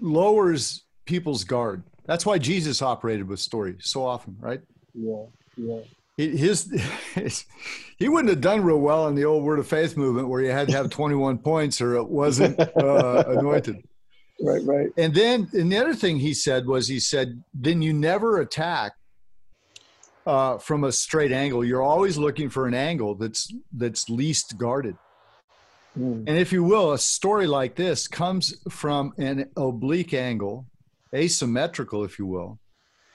[0.00, 1.82] lowers people's guard.
[2.06, 4.60] That's why Jesus operated with story so often, right?
[4.94, 5.24] yeah,
[5.56, 5.78] yeah.
[6.16, 6.70] He- His,
[7.14, 7.44] his
[7.98, 10.50] he wouldn't have done real well in the old Word of Faith movement where you
[10.50, 13.76] had to have 21 points or it wasn't uh, anointed.
[14.42, 14.88] Right, right.
[14.96, 18.92] And then, and the other thing he said was, he said, then you never attack
[20.26, 21.64] uh, from a straight angle.
[21.64, 24.96] You're always looking for an angle that's that's least guarded.
[25.98, 26.24] Mm.
[26.26, 30.66] And if you will, a story like this comes from an oblique angle,
[31.14, 32.58] asymmetrical, if you will,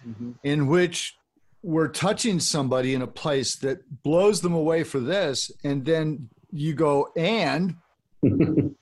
[0.08, 0.36] Mhm.
[0.44, 1.16] in which
[1.63, 5.52] we're touching somebody in a place that blows them away for this.
[5.63, 7.76] And then you go, and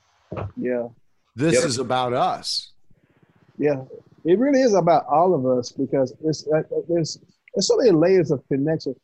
[0.56, 0.88] Yeah.
[1.36, 1.64] This Yep.
[1.64, 2.72] is about us.
[3.58, 3.82] Yeah,
[4.24, 7.18] it really is about all of us because it's uh, there's
[7.54, 8.94] there's so many layers of connection.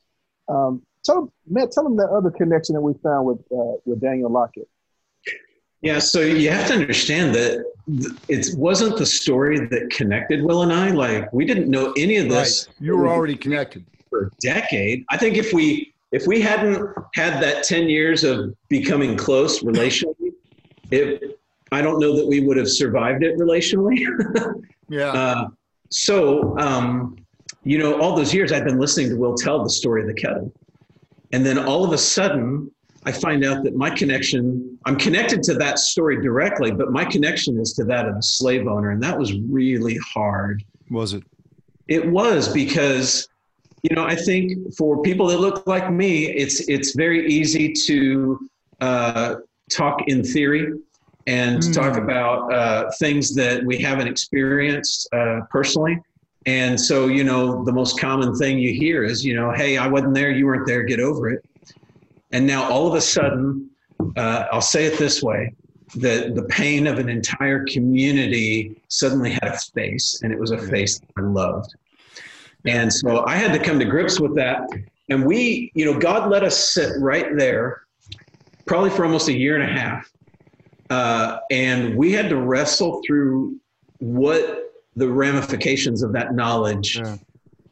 [0.49, 4.31] Um, tell Matt, tell them that other connection that we found with uh, with Daniel
[4.31, 4.69] Lockett.
[5.81, 7.65] Yeah, so you have to understand that
[8.29, 10.91] it wasn't the story that connected Will and I.
[10.91, 13.85] Like we didn't know any of this You were already connected.
[14.09, 15.05] for a decade.
[15.11, 20.33] I think if we if we hadn't had that ten years of becoming close relationally,
[20.91, 21.21] if
[21.73, 24.05] I don't know that we would have survived it relationally.
[24.89, 25.11] Yeah.
[25.13, 25.49] Uh,
[25.89, 27.17] so, um,
[27.65, 30.13] you know, all those years I've been listening to Will tell the story of the
[30.13, 30.53] kettle.
[31.33, 32.71] And then all of a sudden,
[33.07, 37.59] I find out that my connection, I'm connected to that story directly, but my connection
[37.59, 38.91] is to that of the slave owner.
[38.91, 40.63] And that was really hard.
[40.91, 41.23] was it?
[41.89, 43.29] It was because,
[43.83, 48.39] you know, I think for people that look like me, it's it's very easy to
[48.83, 49.37] uh,
[49.71, 50.75] talk in theory
[51.27, 52.05] and to talk Mm.
[52.05, 55.99] about uh, things that we haven't experienced uh, personally.
[56.47, 59.87] And so, you know, the most common thing you hear is, you know, hey, I
[59.87, 61.45] wasn't there, you weren't there, get over it.
[62.33, 63.71] And now all of a sudden,
[64.17, 65.55] uh, I'll say it this way
[65.95, 70.59] the, the pain of an entire community suddenly had a face, and it was a
[70.59, 71.75] face that I loved.
[72.67, 74.63] And so I had to come to grips with that.
[75.11, 77.83] And we, you know, God let us sit right there,
[78.67, 80.11] probably for almost a year and a half.
[80.93, 83.57] Uh, and we had to wrestle through
[83.99, 87.17] what the ramifications of that knowledge, Yeah.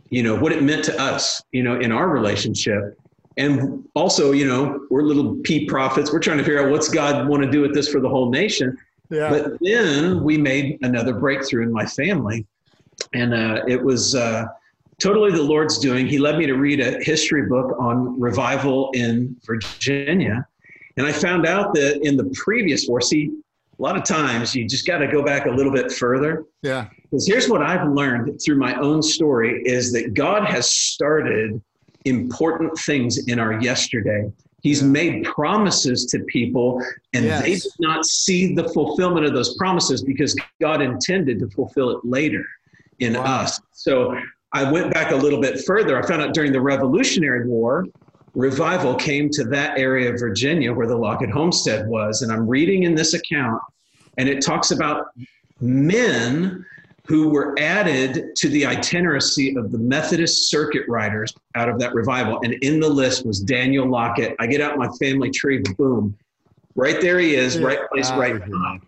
[0.08, 2.98] you know, what it meant to us, you know, in our relationship.
[3.36, 6.10] And also, you know, we're little pea prophets.
[6.10, 8.30] We're trying to figure out what's God want to do with this for the whole
[8.30, 8.74] nation.
[9.10, 9.28] Yeah.
[9.28, 12.46] But then we made another breakthrough in my family.
[13.12, 14.46] And uh, it was uh,
[14.98, 16.06] totally the Lord's doing.
[16.06, 20.46] He led me to read a history book on revival in Virginia.
[20.96, 23.30] And I found out that in the previous war, see,
[23.78, 26.44] a lot of times you just got to go back a little bit further.
[26.62, 26.88] Yeah.
[27.02, 31.60] Because here's what I've learned through my own story is that God has started
[32.04, 34.30] important things in our yesterday.
[34.62, 34.88] He's Yeah.
[34.88, 36.82] made promises to people,
[37.14, 37.42] and Yes.
[37.42, 42.04] they did not see the fulfillment of those promises because God intended to fulfill it
[42.04, 42.44] later
[42.98, 43.42] in Wow.
[43.42, 43.60] us.
[43.72, 44.14] So
[44.52, 45.96] I went back a little bit further.
[45.98, 47.86] I found out during the Revolutionary War,
[48.34, 52.22] revival came to that area of Virginia where the Lockett Homestead was.
[52.22, 53.60] And I'm reading in this account,
[54.18, 55.08] and it talks about
[55.60, 56.64] men
[57.06, 62.40] who were added to the itineracy of the Methodist circuit riders out of that revival.
[62.44, 64.36] And in the list was Daniel Lockett.
[64.38, 66.16] I get out my family tree, boom.
[66.76, 68.82] Right there he is, right place, right time.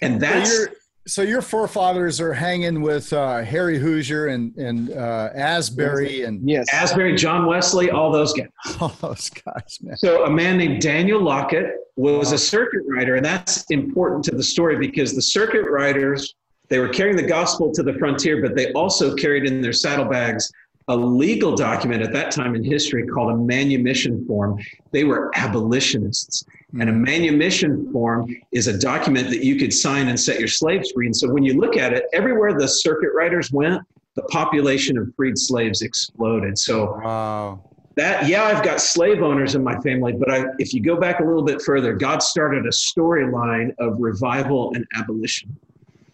[0.00, 0.68] And that's your,
[1.06, 6.66] so your forefathers are hanging with uh, Harry Hosier and and uh, Asbury and Yes.
[6.72, 8.48] Asbury, John Wesley, all those guys.
[8.80, 9.96] all those guys, man.
[9.96, 14.42] So a man named Daniel Lockett was a circuit rider, and that's important to the
[14.42, 16.34] story because the circuit riders
[16.68, 20.50] they were carrying the gospel to the frontier, but they also carried in their saddlebags
[20.90, 24.58] a legal document at that time in history called a manumission form.
[24.90, 26.44] They were abolitionists.
[26.78, 27.02] And a hmm.
[27.02, 31.06] manumission form is a document that you could sign and set your slaves free.
[31.06, 33.82] And so when you look at it, everywhere the circuit riders went,
[34.14, 36.58] the population of freed slaves exploded.
[36.58, 37.64] So Wow.
[37.96, 41.18] that yeah i've got slave owners in my family but I, if you go back
[41.18, 45.58] a little bit further god started a storyline of revival and abolition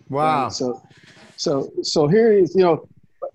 [0.08, 0.44] Wow.
[0.44, 0.52] Right?
[0.52, 0.82] So,
[1.36, 2.88] so, so here is, you know,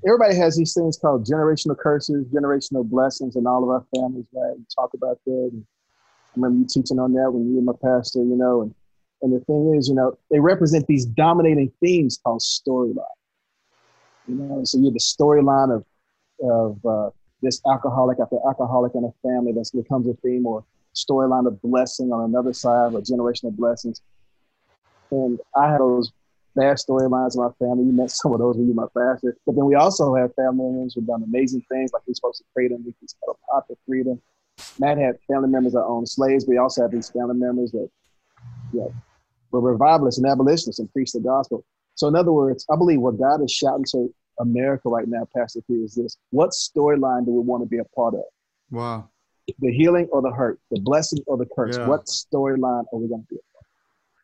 [0.06, 4.58] everybody has these things called generational curses, generational blessings, in all of our families, right?
[4.58, 5.50] We talk about that.
[5.52, 8.76] And I remember you teaching on that when you were my pastor, you know, and,
[9.22, 13.06] and the thing is, you know, they represent these dominating themes called storyline.
[14.28, 15.86] You know, so you're the storyline of,
[16.44, 17.10] of uh,
[17.42, 20.64] this alcoholic after alcoholic in a family that becomes a theme or
[20.96, 24.02] storyline of blessing on another side or generational blessings.
[25.12, 26.12] And I had those
[26.56, 27.86] bad storylines in my family.
[27.86, 29.36] You met some of those when you were my pastor.
[29.46, 32.46] But then we also have family members who've done amazing things, like we're supposed to
[32.54, 34.22] freedom, we can called a pot of freedom.
[34.80, 36.46] Matt had family members that owned slaves.
[36.48, 37.90] We also have these family members that
[38.74, 38.88] yeah,
[39.52, 41.64] were revivalists and abolitionists and preached the gospel.
[41.96, 45.62] So in other words, I believe what God is shouting to America right now, Pastor
[45.68, 46.18] P, is this.
[46.32, 48.24] What storyline do we want to be a part of?
[48.70, 49.10] Wow.
[49.60, 50.60] The healing or the hurt?
[50.72, 51.78] The blessing or the curse?
[51.78, 51.88] Yeah.
[51.88, 53.40] What storyline are we going to be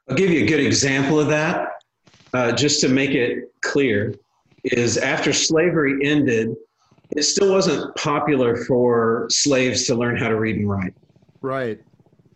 [0.09, 1.76] I'll give you a good example of that
[2.33, 4.13] uh, just to make it clear
[4.63, 6.55] is after slavery ended
[7.11, 10.93] it still wasn't popular for slaves to learn how to read and write
[11.41, 11.79] Right.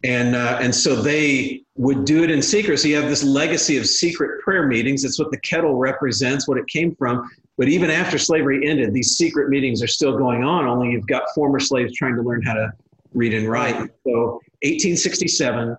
[0.04, 2.90] and uh, and so they would do it in secrecy.
[2.90, 5.02] You have this legacy of secret prayer meetings.
[5.02, 7.28] That's what the kettle represents, what it came from.
[7.58, 10.66] But even after slavery ended, these secret meetings are still going on.
[10.68, 12.72] Only you've got former slaves trying to learn how to
[13.14, 13.76] read and write.
[14.06, 15.76] So 1867,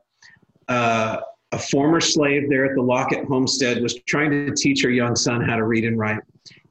[0.69, 1.21] uh,
[1.53, 5.43] a former slave there at the Lockett homestead was trying to teach her young son
[5.43, 6.21] how to read and write,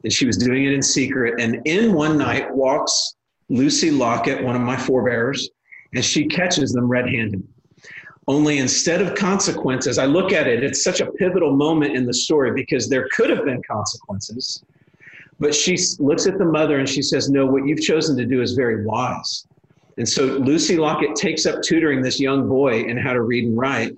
[0.03, 1.39] and she was doing it in secret.
[1.39, 3.15] And in one night walks
[3.49, 5.49] Lucy Lockett, one of my forebears,
[5.93, 7.47] and she catches them red-handed.
[8.27, 12.13] Only instead of consequences, I look at it, it's such a pivotal moment in the
[12.13, 14.63] story because there could have been consequences.
[15.39, 18.41] But she looks at the mother and she says, No, what you've chosen to do
[18.41, 19.47] is very wise.
[19.97, 23.57] And so Lucy Lockett takes up tutoring this young boy in how to read and
[23.57, 23.97] write.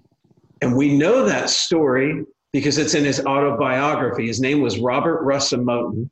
[0.63, 2.23] And we know that story
[2.54, 4.28] because it's in his autobiography.
[4.28, 6.10] His name was Robert Russa Moton.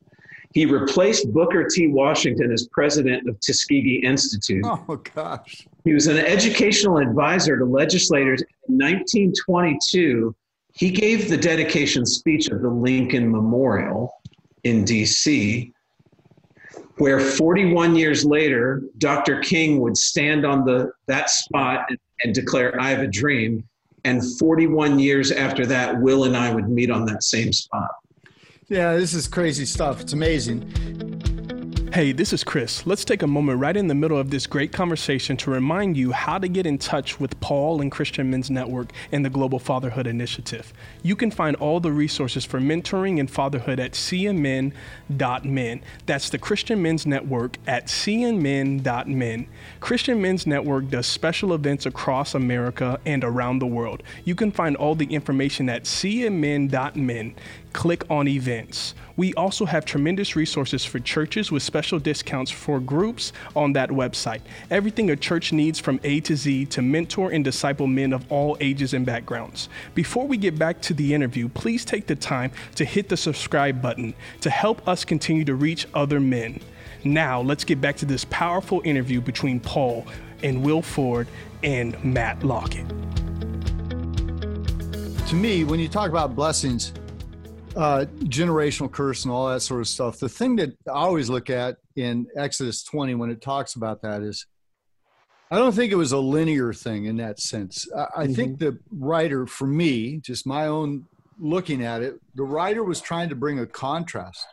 [0.54, 1.88] He replaced Booker T.
[1.88, 4.66] Washington as president of Tuskegee Institute.
[4.66, 5.66] Oh gosh.
[5.86, 8.42] He was an educational advisor to legislators.
[8.68, 10.36] In 1922,
[10.74, 14.14] he gave the dedication speech of the Lincoln Memorial
[14.66, 15.72] in DC,
[16.98, 19.40] where 41 years later, Dr.
[19.40, 23.64] King would stand on the, that spot and, and declare, I have a dream.
[24.04, 27.92] And 41 years after that, Will and I would meet on that same spot.
[28.68, 30.02] Yeah, this is crazy stuff.
[30.02, 31.11] It's amazing.
[31.94, 32.88] Hey, this is Chris.
[32.88, 36.14] Let's take a moment right in the middle of this great conversation to remind you
[36.14, 40.08] how to get in touch with Paul and Christian Men's Network and the Global Fatherhood
[40.08, 40.72] Initiative.
[41.04, 44.72] You can find all the resources for mentoring and fatherhood at cmn.men.
[46.06, 49.48] That's the Christian Men's Network at cmn.men.
[49.82, 54.02] Christian Men's Network does special events across America and around the world.
[54.24, 57.36] You can find all the information at cmn.men.
[57.74, 58.93] Click on events.
[59.15, 64.41] We also have tremendous resources for churches with special discounts for groups on that website.
[64.69, 68.57] Everything a church needs from A to Z to mentor and disciple men of all
[68.59, 69.69] ages and backgrounds.
[69.95, 73.82] Before we get back to the interview, please take the time to hit the subscribe
[73.82, 76.59] button to help us continue to reach other men.
[77.03, 80.05] Now, let's get back to this powerful interview between Paul
[80.43, 81.28] and Will Ford
[81.63, 82.88] and Matt Lockett.
[85.32, 86.91] to me, when you talk about blessings,
[87.76, 91.49] uh, generational curse and all that sort of stuff, the thing that I always look
[91.49, 94.45] at in Exodus 20 when it talks about that is
[95.49, 97.88] I don't think it was a linear thing in that sense.
[97.95, 98.34] I, I mm-hmm.
[98.34, 101.05] think the writer, for me, just my own
[101.39, 104.45] looking at it, the writer was trying to bring a contrast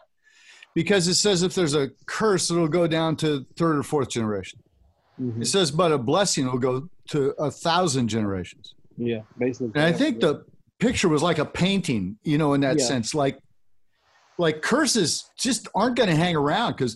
[0.75, 4.59] because it says if there's a curse, it'll go down to third or fourth generation.
[5.21, 5.43] Mm-hmm.
[5.43, 8.75] It says, but a blessing will go to a thousand generations.
[8.97, 9.73] Yeah, basically.
[9.75, 10.45] And I think the
[10.79, 12.85] picture was like a painting, you know, in that yeah.
[12.85, 13.15] sense.
[13.15, 13.39] Like,
[14.39, 16.95] like curses just aren't going to hang around because,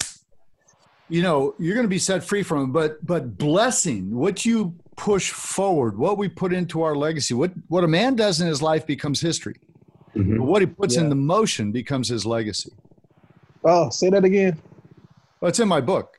[1.08, 2.72] you know, you're going to be set free from them.
[2.72, 7.84] But, but blessing, what you push forward, what we put into our legacy, what what
[7.84, 9.56] a man does in his life becomes history.
[10.14, 10.42] Mm-hmm.
[10.42, 11.04] what he puts yeah.
[11.04, 12.70] into motion becomes his legacy.
[13.64, 14.60] Oh, say that again.
[15.40, 16.18] Well, it's in my book.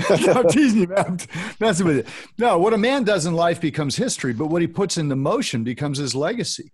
[0.08, 1.18] I'm teasing you, man.
[1.60, 2.04] Messing with you.
[2.38, 5.64] No, what a man does in life becomes history, but what he puts into motion
[5.64, 6.72] becomes his legacy.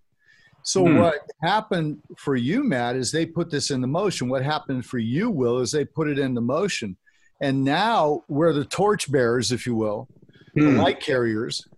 [0.67, 0.99] So hmm.
[0.99, 4.29] what happened for you, Matt, is they put this into motion.
[4.29, 6.97] What happened for you, Will, is they put it into motion.
[7.41, 10.09] And now we're the torchbearers, if you will,
[10.55, 10.61] hmm.
[10.61, 11.69] the light carriers,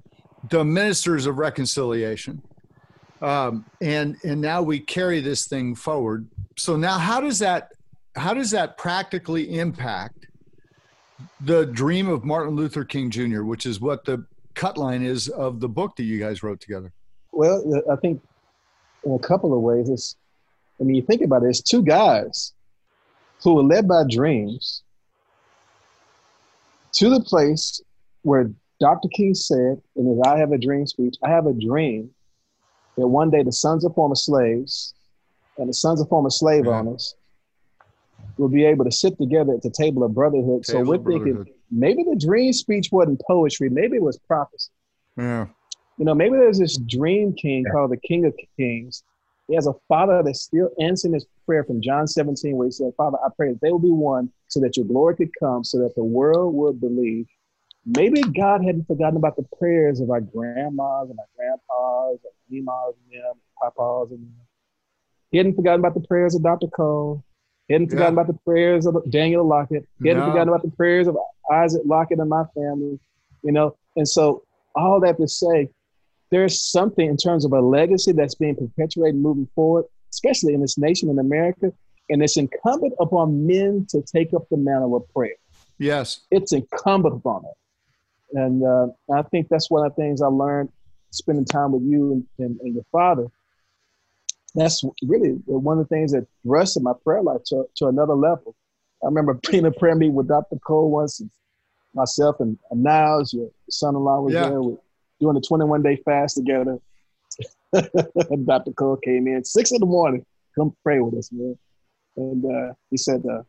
[0.48, 2.40] the ministers of reconciliation.
[3.20, 6.26] Um, and and now we carry this thing forward.
[6.56, 7.72] So now how does that
[8.16, 10.28] how does that practically impact
[11.42, 14.24] the dream of Martin Luther King Jr., which is what the
[14.54, 16.92] cut line is of the book that you guys wrote together?
[17.32, 18.22] Well, I think
[19.04, 20.16] in a couple of ways, it's,
[20.80, 22.52] I mean, you think about it, it's two guys
[23.42, 24.82] who were led by dreams
[26.94, 27.80] to the place
[28.22, 29.08] where Dr.
[29.08, 32.10] King said in his I Have a Dream speech, I have a dream
[32.96, 34.94] that one day the sons of former slaves
[35.56, 36.72] and the sons of former slave yeah.
[36.72, 37.14] owners
[38.36, 40.64] will be able to sit together at the table of brotherhood.
[40.64, 44.70] Table so we're thinking maybe the dream speech wasn't poetry, maybe it was prophecy.
[45.16, 45.46] Yeah.
[45.98, 47.72] You know, maybe there's this dream king yeah.
[47.72, 49.02] called the King of Kings.
[49.48, 52.92] He has a father that's still answering his prayer from John 17, where he said,
[52.96, 55.78] Father, I pray that they will be one so that your glory could come, so
[55.78, 57.26] that the world would believe.
[57.86, 62.94] Maybe God hadn't forgotten about the prayers of our grandmas and our grandpas, and Nemas
[63.02, 64.34] and them, papas and them.
[65.30, 66.68] He hadn't forgotten about the prayers of Dr.
[66.68, 67.24] Cole.
[67.66, 68.20] He hadn't forgotten yeah.
[68.20, 69.86] about the prayers of Daniel Lockett.
[70.02, 70.30] He hadn't no.
[70.30, 71.16] forgotten about the prayers of
[71.50, 72.98] Isaac Lockett and my family,
[73.42, 73.76] you know.
[73.96, 74.42] And so,
[74.74, 75.68] all that to say,
[76.30, 80.78] there's something in terms of a legacy that's being perpetuated moving forward, especially in this
[80.78, 81.72] nation in America.
[82.10, 85.36] And it's incumbent upon men to take up the mantle of prayer.
[85.78, 86.20] Yes.
[86.30, 88.38] It's incumbent upon it.
[88.38, 90.70] And uh, I think that's one of the things I learned
[91.10, 93.28] spending time with you and, and, and your father
[94.54, 98.54] that's really one of the things that thrusted my prayer life to, to another level.
[99.02, 100.56] I remember being a prayer meeting with Dr.
[100.66, 101.30] Cole once, and
[101.94, 104.48] myself and Niles, your son-in-law was yeah.
[104.48, 104.62] there.
[104.62, 104.76] We
[105.20, 106.78] doing a 21 day fast together.
[107.72, 108.72] Dr.
[108.72, 111.58] Cole came in six in the morning, come pray with us, man.
[112.16, 113.42] And uh, he said, uh,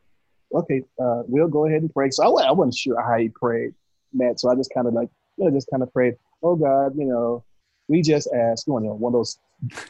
[0.53, 3.73] "Okay, uh, we'll go ahead and pray." So I, I wasn't sure how he prayed,
[4.13, 4.39] Matt.
[4.39, 6.15] So I just kind of like, you know, just kind of prayed.
[6.43, 7.43] Oh God, you know,
[7.87, 9.39] we just ask, you know, one of those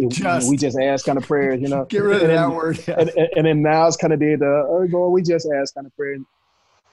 [0.09, 1.85] just, we just ask kind of prayers, you know.
[1.89, 2.83] Get rid of and that then, word.
[2.87, 2.95] Yeah.
[2.97, 5.75] And, and, and, then now it's kind of did, uh, oh, Lord, we just ask
[5.75, 6.17] kind of prayer.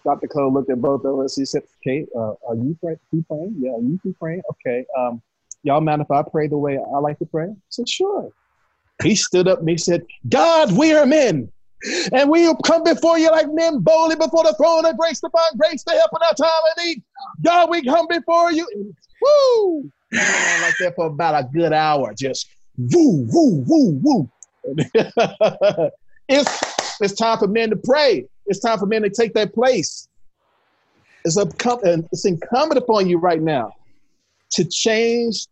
[0.07, 0.29] Dr.
[0.29, 1.35] Cole looked at both of us.
[1.35, 2.97] He said, okay, uh, are you pray-
[3.29, 3.57] praying?
[3.59, 4.43] Yeah, you praying?
[4.53, 4.87] Okay.
[4.97, 5.21] Um,
[5.65, 7.49] y'all mind if I pray the way I like to pray?
[7.49, 8.31] I said, sure.
[9.03, 11.51] He stood up and he said, God, we are men.
[12.13, 15.59] And we come before you like men boldly before the throne of grace to find
[15.59, 17.03] grace to help in our time of need.
[17.43, 18.67] God, we come before you.
[19.21, 19.91] Woo!
[20.13, 22.49] like that for about a good hour, just
[22.79, 24.31] woo, woo, woo, woo.
[26.29, 28.27] it's it's time for men to pray.
[28.47, 30.09] It's time for men to take their place.
[31.25, 33.73] It's it's incumbent upon you right now
[34.53, 35.47] to change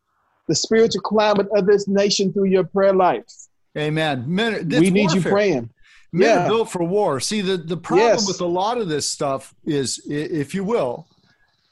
[0.48, 3.26] the spiritual climate of this nation through your prayer life.
[3.76, 4.24] Amen.
[4.26, 5.16] Men, we need warfare.
[5.16, 5.70] you praying.
[6.12, 6.44] Men yeah.
[6.44, 7.18] are built for war.
[7.18, 8.28] See, the, the problem yes.
[8.28, 11.08] with a lot of this stuff is, if you will,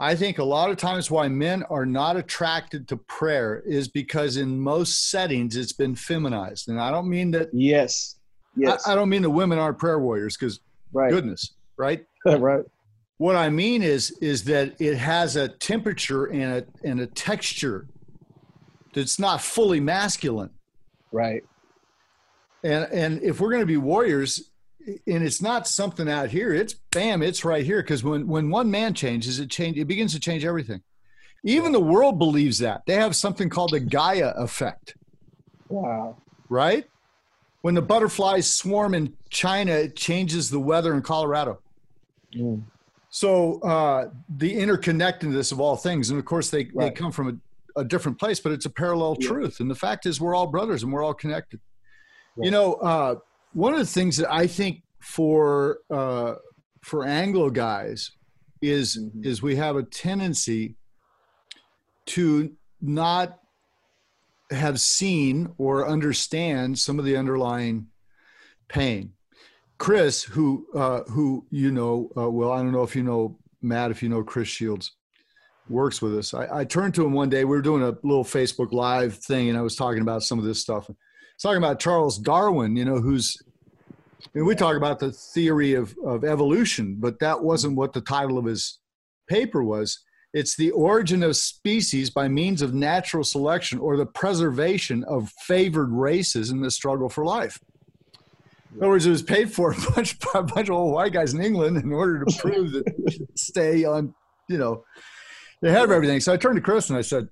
[0.00, 4.36] I think a lot of times why men are not attracted to prayer is because
[4.36, 6.68] in most settings it's been feminized.
[6.68, 7.50] And I don't mean that.
[7.52, 8.16] Yes.
[8.56, 8.84] Yes.
[8.84, 10.58] I, I don't mean that women aren't prayer warriors because
[10.92, 11.10] right.
[11.10, 12.04] goodness, right?
[12.24, 12.64] right.
[13.18, 17.86] What I mean is is that it has a temperature and a and a texture
[18.92, 20.50] that's not fully masculine.
[21.12, 21.44] Right.
[22.64, 24.50] And and if we're going to be warriors,
[24.86, 26.52] and it's not something out here.
[26.52, 27.82] It's bam, it's right here.
[27.82, 30.82] Because when when one man changes, it change it begins to change everything.
[31.44, 32.82] Even the world believes that.
[32.86, 34.96] They have something called the Gaia effect.
[35.68, 36.18] Wow.
[36.48, 36.86] Right?
[37.62, 41.60] When the butterflies swarm in China, it changes the weather in Colorado.
[42.36, 42.62] Mm.
[43.08, 46.86] So uh, the interconnectedness of all things, and of course they, right.
[46.86, 47.40] they come from
[47.76, 49.28] a different place, but it's a parallel Yeah.
[49.28, 49.60] truth.
[49.60, 51.60] And the fact is, we're all brothers and we're all connected.
[52.36, 52.46] Right.
[52.46, 53.16] You know, uh,
[53.52, 56.34] one of the things that I think for uh,
[56.82, 58.10] for Anglo guys
[58.60, 59.24] is Mhm.
[59.26, 60.74] is we have a tendency
[62.06, 63.38] to not
[64.52, 67.88] have seen or understand some of the underlying
[68.68, 69.12] pain.
[69.78, 73.90] Chris, who uh, who you know, uh, well, I don't know if you know Matt,
[73.90, 74.92] if you know Chris Shields,
[75.68, 76.34] works with us.
[76.34, 77.44] I, I turned to him one day.
[77.44, 80.44] We were doing a little Facebook Live thing, and I was talking about some of
[80.44, 80.86] this stuff.
[80.88, 83.42] I was talking about Charles Darwin, you know, who's
[84.24, 88.00] I mean, we talk about the theory of, of evolution, but that wasn't what the
[88.00, 88.78] title of his
[89.28, 90.00] paper was.
[90.34, 95.90] It's the origin of species by means of natural selection or the preservation of favored
[95.90, 97.60] races in the struggle for life.
[98.74, 101.12] In other words, it was paid for a bunch, by a bunch of old white
[101.12, 104.14] guys in England in order to prove that stay on,
[104.48, 104.84] you know,
[105.60, 106.20] they have everything.
[106.20, 107.28] So I turned to Chris and I said,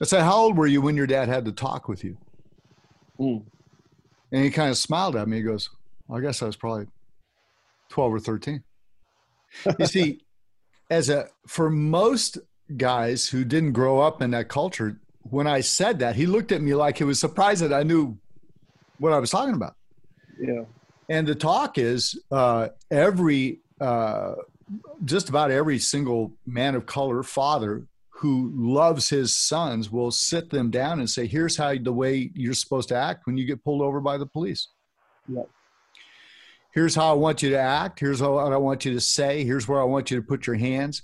[0.00, 2.16] I said, how old were you when your dad had to talk with you?
[3.20, 3.44] Mm.
[4.32, 5.38] And he kind of smiled at me.
[5.38, 5.68] He goes,
[6.12, 6.86] I guess I was probably
[7.90, 8.62] 12 or 13.
[9.78, 10.20] You see,
[10.90, 12.38] as a for most
[12.76, 16.60] guys who didn't grow up in that culture, when I said that, he looked at
[16.60, 18.18] me like he was surprised that I knew
[18.98, 19.74] what I was talking about.
[20.38, 20.64] Yeah.
[21.08, 24.34] And the talk is uh, every, uh,
[25.04, 30.70] just about every single man of color father who loves his sons will sit them
[30.70, 33.80] down and say, "Here's how the way you're supposed to act when you get pulled
[33.80, 34.68] over by the police."
[35.28, 35.48] Yep.
[36.72, 37.98] Here's how I want you to act.
[37.98, 39.44] Here's what I want you to say.
[39.44, 41.02] Here's where I want you to put your hands.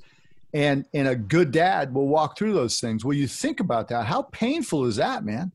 [0.55, 3.05] And and a good dad will walk through those things.
[3.05, 4.07] Will you think about that.
[4.07, 5.53] How painful is that, man?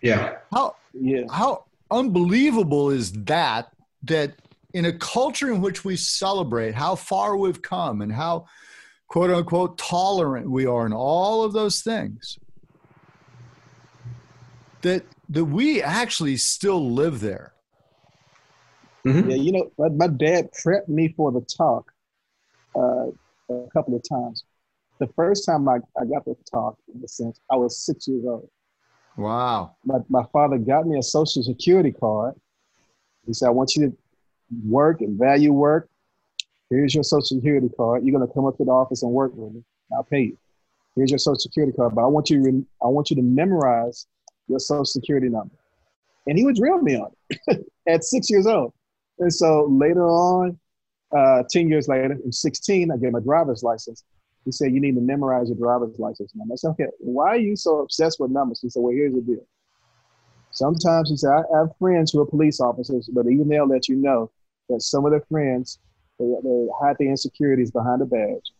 [0.00, 0.36] Yeah.
[0.52, 1.24] How Yeah.
[1.30, 3.72] how unbelievable is that
[4.04, 4.34] that
[4.72, 8.46] in a culture in which we celebrate how far we've come and how
[9.08, 12.38] quote unquote tolerant we are and all of those things
[14.82, 17.52] that that we actually still live there
[19.06, 19.30] Mhm.
[19.30, 21.92] Yeah, you know, my, my dad prepped me for the talk
[22.74, 23.06] uh,
[23.50, 24.44] a couple of times.
[24.98, 28.24] The first time I, I got the talk, in a sense, I was six years
[28.26, 28.48] old.
[29.16, 32.34] wow My, my father got me a social security card.
[33.26, 33.96] He said, I want you to
[34.64, 35.88] work and value work.
[36.70, 38.04] Here's your social security card.
[38.04, 39.62] You're going to come up to the office and work with me.
[39.92, 40.38] I'll pay you.
[40.96, 44.06] Here's your social security card, but I want you to, I want you to memorize
[44.48, 45.54] your social security number.
[46.26, 48.72] And he would drill me on it at six years old.
[49.18, 50.58] And so later on,
[51.16, 54.04] uh, 10 years later, in 16, I get my driver's license.
[54.44, 56.54] He said, You need to memorize your driver's license number.
[56.54, 58.60] I said, Okay, why are you so obsessed with numbers?
[58.60, 59.46] He said, Well, here's the deal.
[60.50, 63.96] Sometimes he said, I have friends who are police officers, but even they'll let you
[63.96, 64.30] know
[64.68, 65.78] that some of their friends,
[66.18, 68.52] they, they hide their insecurities behind a badge.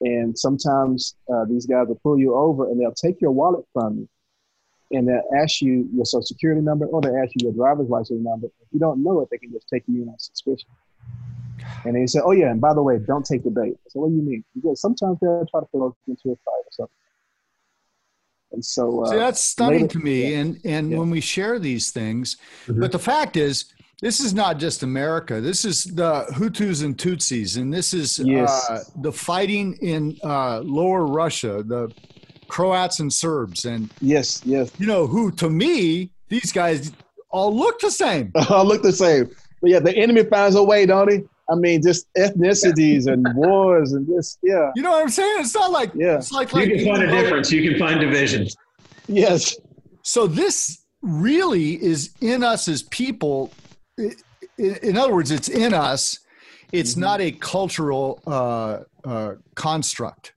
[0.00, 3.98] And sometimes uh, these guys will pull you over and they'll take your wallet from
[3.98, 4.08] you
[4.92, 8.22] and they'll ask you your social security number or they'll ask you your driver's license
[8.22, 8.46] number.
[8.46, 10.68] If you don't know it, they can just take you in on suspicion.
[11.84, 13.74] And they say, oh, yeah, and by the way, don't take the bait.
[13.88, 14.44] So what do you mean?
[14.54, 16.94] Because sometimes they'll try to throw us into a fight or something.
[18.52, 20.30] And so, uh, See, that's stunning later- to me.
[20.32, 20.38] yeah.
[20.40, 20.98] And and Yeah.
[20.98, 22.36] when we share these things,
[22.66, 22.80] Mhm.
[22.80, 23.66] but the fact is,
[24.02, 25.40] this is not just America.
[25.40, 28.68] This is the Hutus and Tutsis, and this is Yes.
[28.68, 31.88] uh, the fighting in uh, Lower Russia, the
[32.56, 34.70] Croats and Serbs, and yes, yes.
[34.78, 35.30] you know who?
[35.32, 36.92] To me, these guys
[37.30, 38.30] all look the same.
[38.50, 39.30] all look the same.
[39.62, 41.20] But yeah, the enemy finds a way, don't he?
[41.50, 45.36] I mean, just ethnicities and wars and this, yeah, You know what I'm saying?
[45.40, 46.16] It's not like Yeah.
[46.16, 47.50] it's like You like can find a difference.
[47.50, 48.54] You can find divisions.
[49.08, 49.56] yes,
[50.02, 53.50] So this really is in us as people.
[53.98, 54.12] I-
[54.58, 56.18] i- In other words, it's in us.
[56.70, 56.98] It's Mhm.
[57.08, 60.32] not a cultural uh, uh, construct,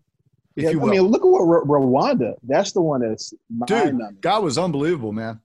[0.56, 0.70] if yeah.
[0.72, 2.36] you I mean, look at what Ru- Rwanda.
[2.44, 3.34] That's the one that's
[3.68, 4.00] Dude.
[4.22, 5.40] God was unbelievable, man.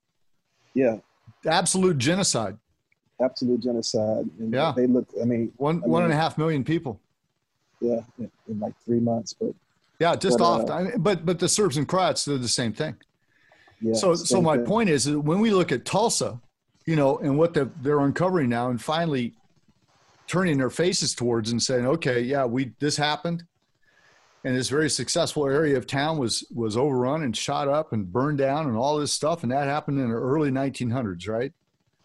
[0.74, 0.98] Yeah,
[1.46, 2.56] Absolute genocide.
[3.20, 4.28] absolute genocide.
[4.38, 4.72] And Yeah.
[4.76, 5.08] they look.
[5.20, 7.00] I mean, One I one and a mean- half million people.
[7.80, 9.32] yeah, in, in like three months.
[9.34, 9.54] But
[9.98, 10.70] Yeah, just But, off.
[10.70, 12.94] uh, I mean, but but the Serbs and Croats they're the same thing.
[13.80, 13.94] yeah.
[13.94, 14.66] so so my thing.
[14.66, 16.40] point is that when we look at Tulsa,
[16.86, 19.34] you know, and what the, they're uncovering now, and finally
[20.26, 23.44] turning their faces towards and saying, okay, yeah, we this happened,
[24.44, 28.38] and this very successful area of town was was overrun and shot up and burned
[28.38, 31.52] down and all this stuff, and that happened in the early 1900s, right?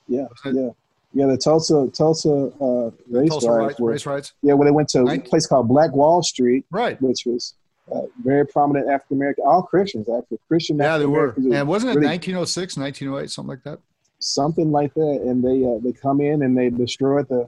[0.08, 0.70] Yeah, yeah,
[1.14, 1.26] yeah.
[1.28, 4.54] The Tulsa Tulsa uh, race Tulsa riots rights, were race riots, yeah.
[4.54, 7.02] When they went to a place called Black Wall Street, right?
[7.02, 7.54] which was
[7.94, 10.78] uh, very prominent African American, all Christians actually, Christian.
[10.78, 11.30] Yeah, they were.
[11.30, 13.80] African-Americans, And wasn't it really- 1906, 1908, something like that?
[14.20, 17.48] something like that, and they uh, they come in and they destroyed the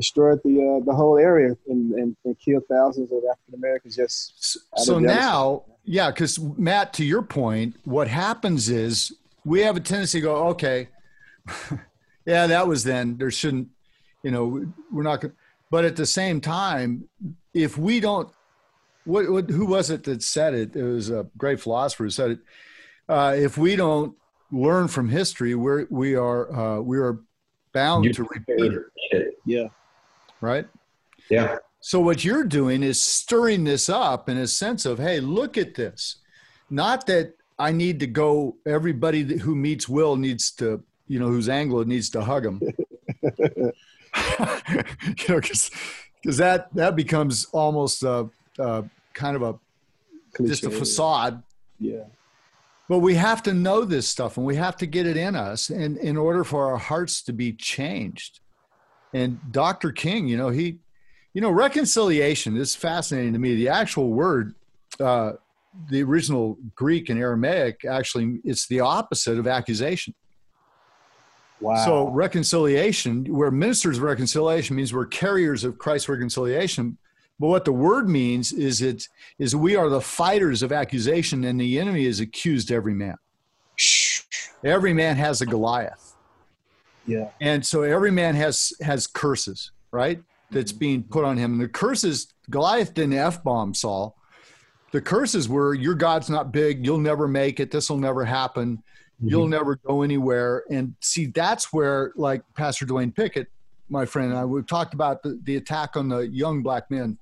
[0.00, 3.96] destroyed the uh, the whole area and, and, and killed thousands of African Americans.
[3.96, 5.20] Just S- Out of So jealousy.
[5.20, 6.38] now yeah, because
[6.68, 9.12] Matt, to your point, what happens is
[9.44, 10.88] we have a tendency to go, okay,
[12.26, 13.16] yeah, that was then.
[13.16, 13.68] There shouldn't,
[14.22, 15.34] you know, we're not going.
[15.70, 17.08] But at the same time,
[17.54, 18.28] if we don't,
[19.04, 20.76] what, what who was it that said it?
[20.76, 22.38] It was a great philosopher who said it.
[23.08, 24.14] Uh, if we don't
[24.52, 27.20] learn from history, we're we are uh, we are
[27.72, 28.72] bound You- to repeat
[29.12, 29.68] it, Yeah.
[30.40, 30.66] Right?
[31.30, 31.56] Yeah.
[31.80, 35.74] So what you're doing is stirring this up in a sense of, hey, look at
[35.74, 36.16] this.
[36.68, 38.56] Not that I need to go.
[38.66, 42.60] Everybody who meets Will needs to, you know, who's Anglo needs to hug him.
[43.22, 43.72] you
[45.28, 45.70] know, because
[46.24, 48.28] that that becomes almost a,
[48.58, 48.84] a
[49.14, 49.58] kind of a
[50.46, 51.42] just a facade.
[51.78, 52.04] Yeah.
[52.88, 55.70] But we have to know this stuff, and we have to get it in us,
[55.70, 58.40] and in order for our hearts to be changed.
[59.12, 59.92] And Dr.
[59.92, 60.78] King, you know, he,
[61.34, 63.54] you know, reconciliation is fascinating to me.
[63.54, 64.54] The actual word,
[64.98, 65.32] uh,
[65.88, 70.14] the original Greek and Aramaic, actually, it's the opposite of accusation.
[71.60, 71.84] Wow.
[71.84, 76.96] So reconciliation, where ministers of reconciliation means we're carriers of Christ's reconciliation.
[77.38, 79.06] But what the word means is it
[79.38, 83.16] is we are the fighters of accusation, and the enemy is accused every man.
[84.64, 86.09] Every man has a Goliath,
[87.10, 87.30] yeah.
[87.40, 90.22] and so every man has has curses, right?
[90.50, 91.52] That's being put on him.
[91.52, 94.16] And the curses, Goliath didn't f bomb Saul.
[94.92, 96.84] The curses were, "Your God's not big.
[96.84, 97.70] You'll never make it.
[97.70, 98.82] This will never happen.
[99.22, 103.48] You'll never go anywhere." And see, that's where, like Pastor Dwayne Pickett,
[103.88, 107.18] my friend, and I we talked about the, the attack on the young black men,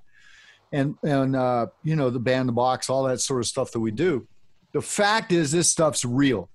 [0.71, 3.79] and and uh, you know the ban the box, all that sort of stuff that
[3.79, 4.27] we do.
[4.71, 6.49] The fact is, this stuff's real.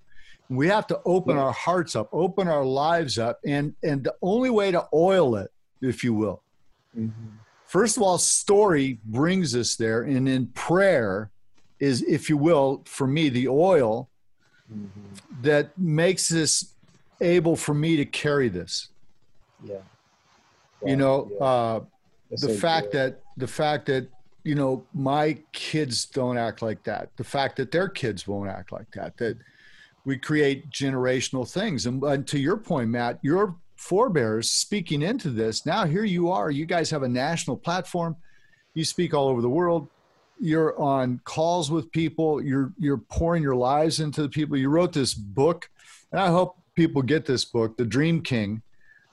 [0.49, 4.51] We have to open our hearts up, open our lives up, and and the only
[4.51, 6.43] way to oil it, if you will,
[6.97, 7.29] Mm-hmm.
[7.67, 11.31] first of all, story brings us there, and then prayer
[11.81, 14.09] is, if you will, for me, the oil
[14.73, 15.43] Mm-hmm.
[15.43, 16.73] that makes this
[17.21, 18.89] able for me to carry this.
[19.63, 19.77] Yeah.
[20.85, 21.45] You know, Yeah.
[21.47, 21.81] uh,
[22.31, 23.13] the so fact good.
[23.15, 24.09] that the fact that
[24.43, 28.73] you know my kids don't act like that the fact that their kids won't act
[28.73, 29.37] like that that
[30.05, 35.67] we create generational things and, and to your point matt your forebears speaking into this
[35.67, 38.17] now here you are you guys have a national platform
[38.75, 39.89] you speak all over the world
[40.41, 44.93] you're on calls with people you're you're pouring your lives into the people you wrote
[44.93, 45.69] this book
[46.13, 48.63] and i hope people get this book the dream king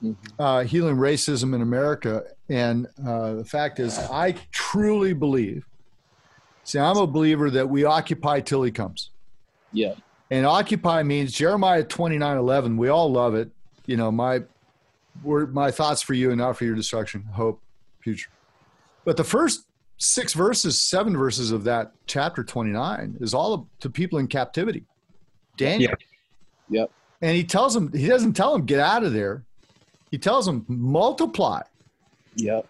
[0.02, 0.16] Mhm.
[0.36, 2.24] uh, healing racism in America.
[2.48, 5.64] And uh, the fact is, I truly believe.
[6.64, 9.10] See, I'm a believer that we occupy till he comes.
[9.72, 9.94] Yeah.
[10.32, 12.78] And occupy means Jeremiah 29 11.
[12.78, 13.50] We all love it.
[13.84, 14.40] You know, my
[15.22, 17.60] my thoughts for you and not for your destruction, hope,
[18.00, 18.30] future.
[19.04, 19.66] But the first
[19.98, 24.84] six verses, seven verses of that chapter 29 is all to people in captivity.
[25.58, 25.92] Daniel.
[26.70, 26.80] Yeah.
[26.80, 26.90] Yep.
[27.20, 29.44] And he tells them, he doesn't tell them, get out of there.
[30.10, 31.60] He tells them, multiply
[32.36, 32.66] Yep.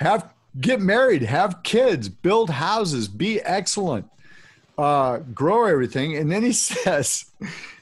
[0.00, 4.10] have get married, have kids, build houses, be excellent,
[4.80, 6.16] uh, grow everything.
[6.16, 7.24] And then he says,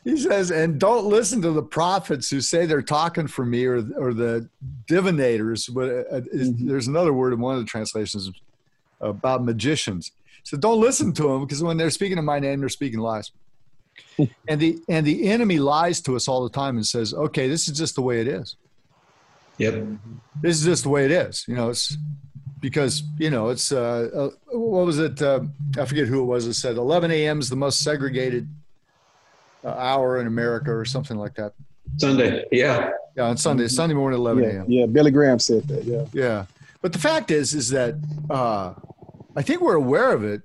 [0.05, 3.77] he says, and don't listen to the prophets who say they're talking for me or
[3.97, 4.49] or the
[4.87, 5.73] divinators.
[5.73, 6.67] But uh, is- Mhm.
[6.69, 8.31] there's another word in one of the translations
[9.01, 10.13] about magicians.
[10.45, 13.31] So don't listen to them because when they're speaking in my name, they're speaking lies.
[14.49, 17.69] and the and the enemy lies to us all the time and says, okay, this
[17.69, 18.57] is just the way it is
[19.59, 19.87] Yep.
[20.41, 21.45] this is just the way it is.
[21.49, 21.97] You know, it's
[22.61, 25.21] because you know it's uh, uh what was it?
[25.21, 25.41] Uh,
[25.79, 27.41] I forget who it was that said 11 a.m.
[27.41, 28.49] is the most segregated
[29.65, 31.53] uh, hour in America or something like that.
[31.97, 32.45] Sunday.
[32.53, 32.91] Yeah.
[33.17, 34.65] Yeah, on Sunday, Sunday morning, 11 a.m.
[34.69, 34.87] Yeah.
[34.87, 35.85] Billy Graham said that.
[35.85, 36.05] Yeah.
[36.13, 36.47] Yeah,
[36.83, 37.95] but the fact is, is that
[38.31, 38.75] uh,
[39.35, 40.43] I think we're aware of it.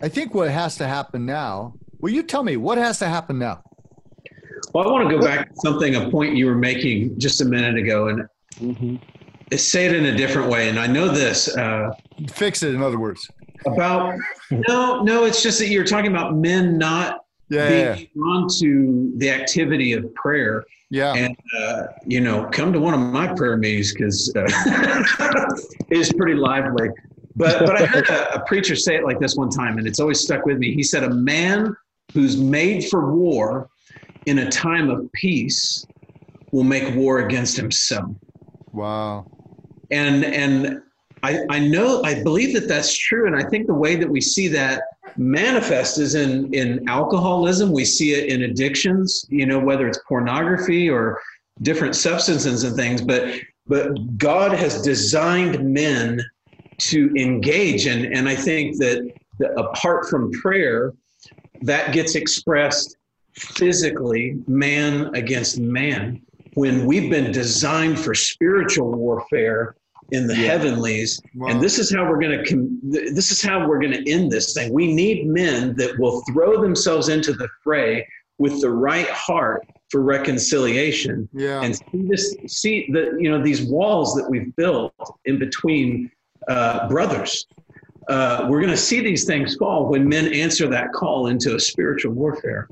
[0.00, 1.74] I think what has to happen now.
[2.00, 3.62] Will you tell me what has to happen now.
[4.74, 7.44] Well, I want to go back to something, a point you were making just a
[7.44, 8.28] minute ago, and
[8.60, 8.96] Mm-hmm.
[9.56, 10.68] Say it in a different way.
[10.68, 11.90] And I know this uh,
[12.30, 12.74] Fix it.
[12.74, 13.28] In other words.
[13.66, 14.14] about
[14.50, 15.24] no, no.
[15.24, 19.92] It's just that you're talking about men not Yeah, being yeah, drawn to the activity
[19.92, 20.64] of prayer.
[20.90, 21.14] yeah.
[21.14, 24.44] and uh, you know come to one of my prayer meetings because uh,
[25.90, 26.88] it's pretty lively
[27.36, 29.98] but but i heard a, a preacher say it like this one time and it's
[29.98, 31.74] always stuck with me he said a man
[32.12, 33.68] who's made for war
[34.26, 35.84] in a time of peace
[36.52, 38.10] will make war against himself
[38.72, 39.26] Wow.
[39.94, 40.82] And and
[41.22, 44.20] I, I know I believe that that's true, and I think the way that we
[44.20, 44.82] see that
[45.16, 47.72] manifest is in in alcoholism.
[47.72, 51.20] We see it in addictions, you know, whether it's pornography or
[51.62, 53.00] different substances and things.
[53.00, 56.20] But but God has designed men
[56.90, 60.92] to engage, and and I think that that apart from prayer,
[61.62, 62.96] that gets expressed
[63.32, 66.20] physically, man against man,
[66.54, 69.74] when we've been designed for spiritual warfare
[70.10, 70.52] in the yeah.
[70.52, 71.48] heavenlies wow.
[71.48, 74.52] and this is how we're going to this is how we're going to end this
[74.52, 78.06] thing we need men that will throw themselves into the fray
[78.38, 81.62] with the right heart for reconciliation yeah.
[81.62, 84.92] and see this see the you know these walls that we've built
[85.24, 86.10] in between
[86.48, 87.46] uh, brothers
[88.08, 91.60] uh, we're going to see these things fall when men answer that call into a
[91.60, 92.68] spiritual warfare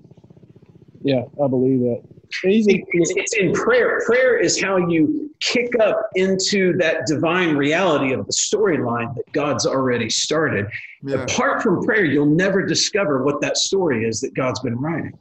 [1.02, 2.02] yeah i believe that
[2.44, 4.00] it's, it's in prayer.
[4.06, 9.66] Prayer is how you kick up into that divine reality of the storyline that God's
[9.66, 10.66] already started.
[11.02, 11.22] Yeah.
[11.22, 15.12] Apart from prayer, you'll never discover what that story is that God's been writing.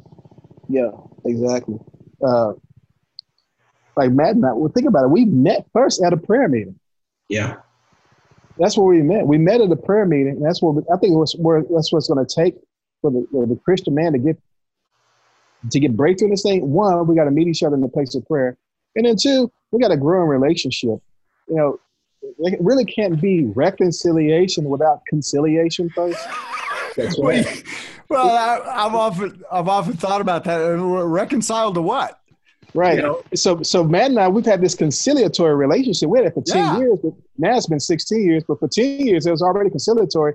[0.69, 0.91] Yeah,
[1.25, 1.79] exactly.
[2.25, 2.53] Uh,
[3.97, 5.09] like Matt and I, well, think about it.
[5.09, 6.79] We met first at a prayer meeting.
[7.29, 7.57] Yeah.
[8.57, 9.25] That's where we met.
[9.25, 10.39] We met at a prayer meeting.
[10.39, 12.55] That's what I think was where that's what's going to take
[13.01, 14.37] for the, the Christian man to get
[15.69, 17.87] to get breakthrough in this thing, one, we got to meet each other in the
[17.87, 18.57] place of prayer.
[18.95, 20.99] And then two, we got to grow in relationship.
[21.47, 21.79] You know,
[22.39, 26.19] it really can't be reconciliation without conciliation first.
[26.95, 27.63] That's right.
[28.09, 30.61] well, I, have often I've often thought about that.
[30.61, 32.19] Uh, Reconcile to what?
[32.73, 32.97] Right.
[32.97, 33.23] You know?
[33.35, 36.09] So so Matt and I, we've had this conciliatory relationship.
[36.09, 36.77] We had it for 10 yeah.
[36.79, 40.33] years, but now it's been 16 years, but for 10 years it was already conciliatory.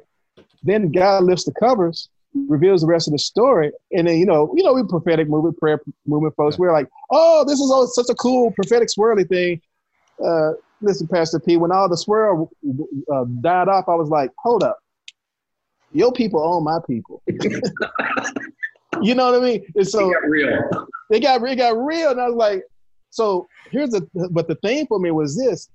[0.62, 3.72] Then God lifts the covers reveals the rest of the story.
[3.93, 7.45] And then, you know, you know, we prophetic movement, prayer movement folks, we're like, oh,
[7.47, 9.61] this is all such a cool prophetic swirly thing.
[10.24, 12.51] Uh, listen, Pastor P, when all the swirl
[13.12, 14.79] uh, died off, I was like, hold up.
[15.93, 17.22] Your people own my people.
[19.03, 19.64] you know what I mean?
[19.74, 20.89] And so they got real.
[21.11, 22.11] They got, it got real.
[22.11, 22.62] And I was like,
[23.11, 25.70] so here's the, but the thing for me was this.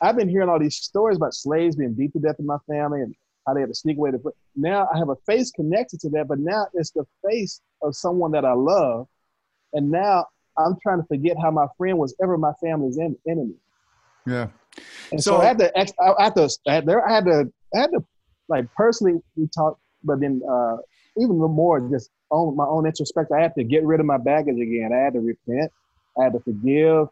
[0.00, 3.02] I've been hearing all these stories about slaves being beat to death in my family
[3.02, 3.14] and
[3.46, 4.10] how they had to sneak away.
[4.10, 4.20] To,
[4.56, 8.32] now I have a face connected to that, but now it's the face of someone
[8.32, 9.06] that I love.
[9.72, 10.26] And now
[10.58, 13.54] I'm trying to forget how my friend was ever my family's en- enemy.
[14.26, 14.48] Yeah.
[15.12, 17.52] And so, so, I had to, I had to, I had to, I had to,
[17.74, 18.04] I had to
[18.48, 20.76] like personally we talked, but then uh,
[21.16, 24.58] even more just on my own introspective, I had to get rid of my baggage
[24.58, 24.90] again.
[24.92, 25.72] I had to repent.
[26.18, 27.08] I had to forgive.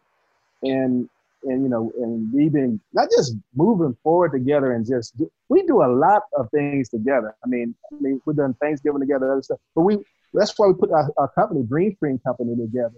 [0.63, 1.09] And
[1.45, 5.63] and you know, and we've been not just moving forward together and just do, we
[5.63, 7.35] do a lot of things together.
[7.43, 9.97] I mean, I mean, we've done Thanksgiving together, other stuff, but we
[10.33, 12.95] that's why we put our, our company, Dream Stream Company, together.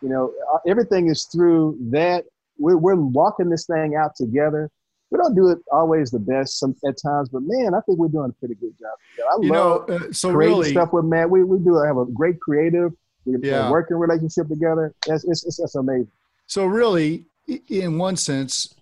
[0.00, 0.32] You know,
[0.66, 2.24] everything is through that.
[2.58, 4.70] We're we're walking this thing out together.
[5.10, 8.08] We don't do it always the best some at times, but man, I think we're
[8.08, 8.92] doing a pretty good job.
[9.18, 11.30] I you love know, uh, so creating really, stuff with Matt.
[11.30, 12.92] We we do have a great creative,
[13.24, 13.70] we yeah.
[13.70, 14.94] working relationship together.
[15.06, 16.10] It's, it's, it's, it's amazing.
[16.46, 18.74] So really, in one sense,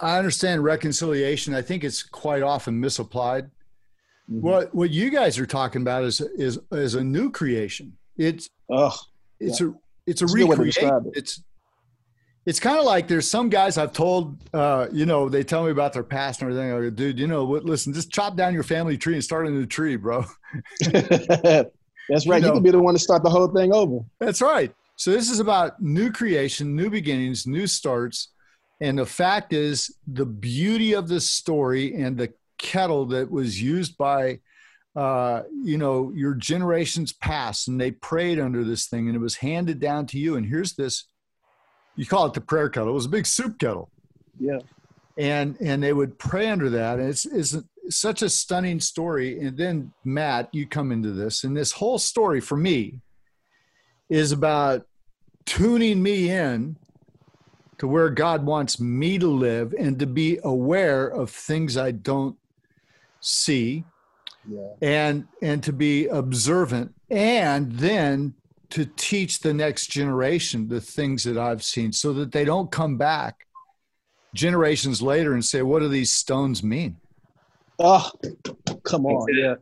[0.00, 1.54] I understand reconciliation.
[1.54, 3.50] I think it's quite often misapplied.
[4.30, 4.40] Mm-hmm.
[4.40, 7.96] What what you guys are talking about is is is a new creation.
[8.16, 8.96] It's oh,
[9.38, 9.68] it's yeah.
[9.68, 9.72] a
[10.06, 10.88] it's a recreation.
[10.88, 11.18] It.
[11.18, 11.42] It's
[12.46, 15.70] it's kind of like there's some guys I've told, uh, you know, they tell me
[15.70, 16.72] about their past and everything.
[16.72, 17.64] I go, dude, you know what?
[17.64, 20.24] Listen, just chop down your family tree and start a new tree, bro.
[20.90, 22.40] That's right.
[22.40, 24.00] You, know, you can be the one to start the whole thing over.
[24.18, 24.74] That's right.
[25.00, 28.28] So this is about new creation, new beginnings, new starts.
[28.82, 33.96] And the fact is, the beauty of this story and the kettle that was used
[33.96, 34.40] by,
[34.94, 39.36] uh, you know, your generations past, and they prayed under this thing, and it was
[39.36, 40.36] handed down to you.
[40.36, 41.06] And here's this,
[41.96, 42.90] you call it the prayer kettle.
[42.90, 43.90] It was a big soup kettle.
[44.38, 44.58] Yeah.
[45.16, 47.56] And and they would pray under that, and it's it's
[47.88, 49.40] such a stunning story.
[49.40, 53.00] And then Matt, you come into this, and this whole story for me
[54.10, 54.84] is about
[55.46, 56.76] tuning me in
[57.80, 62.36] to where God wants me to live and to be aware of things I don't
[63.20, 63.84] see
[64.46, 64.72] yeah.
[64.82, 68.34] and and to be observant and then
[68.70, 72.98] to teach the next generation the things that I've seen so that they don't come
[72.98, 73.46] back
[74.34, 76.98] generations later and say what do these stones mean?
[77.78, 78.10] Oh
[78.84, 79.26] come on.
[79.34, 79.54] Yeah.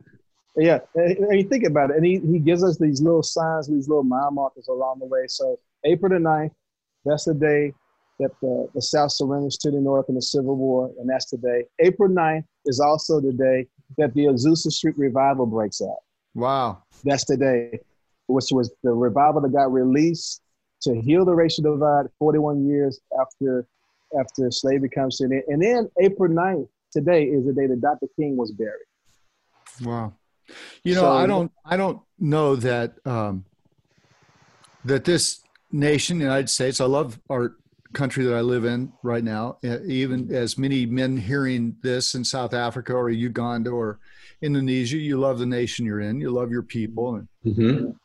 [0.57, 0.79] Yeah.
[0.95, 4.03] And you think about it and he, he gives us these little signs these little
[4.03, 5.25] mile markers along the way.
[5.27, 6.51] So April the 9th,
[7.05, 7.73] that's the day
[8.19, 11.63] that the, the South surrenders to the North in the Civil War, and that's today.
[11.79, 13.65] April 9th is also the day
[13.97, 15.99] that the Azusa Street revival breaks out.
[16.35, 16.83] Wow.
[17.03, 17.79] That's the day,
[18.27, 20.41] which was the revival that got released
[20.81, 23.65] to heal the racial divide 41 years after
[24.19, 25.43] after slavery comes to an end.
[25.47, 28.07] And then April 9th, today, is the day that Dr.
[28.15, 28.87] King was buried.
[29.83, 30.13] Wow.
[30.83, 33.45] You know, so, I don't I don't know that um,
[34.85, 35.41] that this
[35.71, 36.81] nation, United States.
[36.81, 37.55] I love our
[37.93, 42.23] country that I live in right now, e- even as many men hearing this in
[42.23, 43.99] South Africa or Uganda or
[44.41, 47.15] Indonesia, you love the nation you're in, you love your people.
[47.15, 47.95] And, Mhm.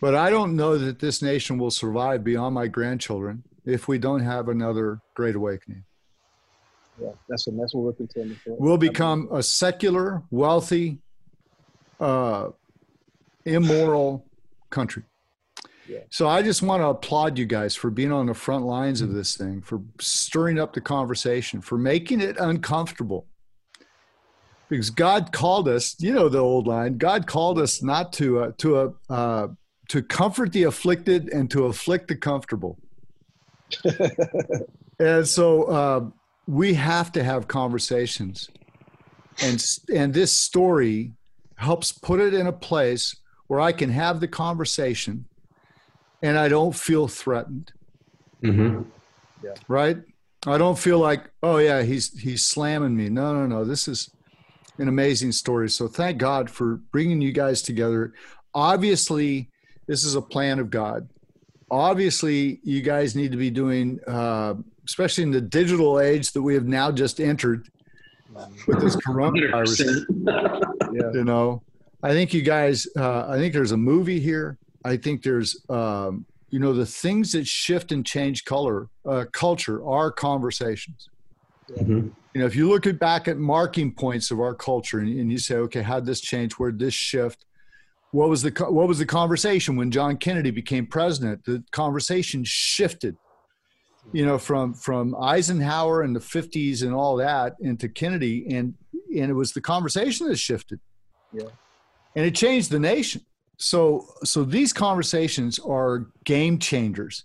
[0.00, 4.20] but I don't know that this nation will survive beyond my grandchildren if we don't
[4.20, 5.84] have another great awakening.
[7.00, 8.56] Yeah, that's what that's what we're contending for.
[8.58, 10.98] We'll become a secular, wealthy,
[12.00, 12.50] uh,
[13.44, 14.26] immoral
[14.70, 15.04] country.
[15.88, 16.00] Yeah.
[16.10, 19.14] So I just want to applaud you guys for being on the front lines of
[19.14, 23.26] this thing, for stirring up the conversation, for making it uncomfortable.
[24.68, 26.98] Because God called us, you know the old line.
[26.98, 29.48] God called us not to uh, to uh, uh,
[29.88, 32.78] to comfort the afflicted and to afflict the comfortable.
[34.98, 36.04] and so uh,
[36.46, 38.50] we have to have conversations,
[39.40, 39.64] and
[39.94, 41.12] and this story
[41.56, 43.16] helps put it in a place
[43.46, 45.24] where I can have the conversation,
[46.22, 47.72] and I don't feel threatened
[48.42, 48.84] Mhm.
[49.68, 49.98] right?
[50.46, 53.08] I don't feel like, oh yeah, he's he's slamming me.
[53.08, 53.64] No, no, no.
[53.64, 54.10] This is
[54.78, 55.68] an amazing story.
[55.68, 58.12] So thank God for bringing you guys together.
[58.54, 59.50] Obviously,
[59.88, 61.08] this is a plan of God.
[61.70, 64.54] Obviously, you guys need to be doing, uh,
[64.86, 67.68] especially in the digital age that we have now just entered
[68.66, 70.04] with this coronavirus.
[70.92, 71.10] yeah.
[71.12, 71.62] You know,
[72.02, 72.86] I think you guys.
[72.96, 74.56] Uh, I think there's a movie here.
[74.88, 79.84] I think there's, um, you know, the things that shift and change color uh, culture
[79.86, 81.08] are conversations.
[81.70, 82.12] Mhm.
[82.34, 85.30] You know, if you look at back at marking points of our culture and, and
[85.30, 86.54] you say, okay, how did this change?
[86.54, 87.44] Where did this shift?
[88.12, 91.44] What was the what was the conversation when John Kennedy became president?
[91.44, 93.16] The conversation shifted.
[94.12, 98.72] You know, from from Eisenhower in the '50s and all that into Kennedy, and
[99.14, 100.80] and it was the conversation that shifted.
[101.32, 101.50] Yeah.
[102.16, 103.20] and it changed the nation.
[103.58, 107.24] So so these conversations are game changers.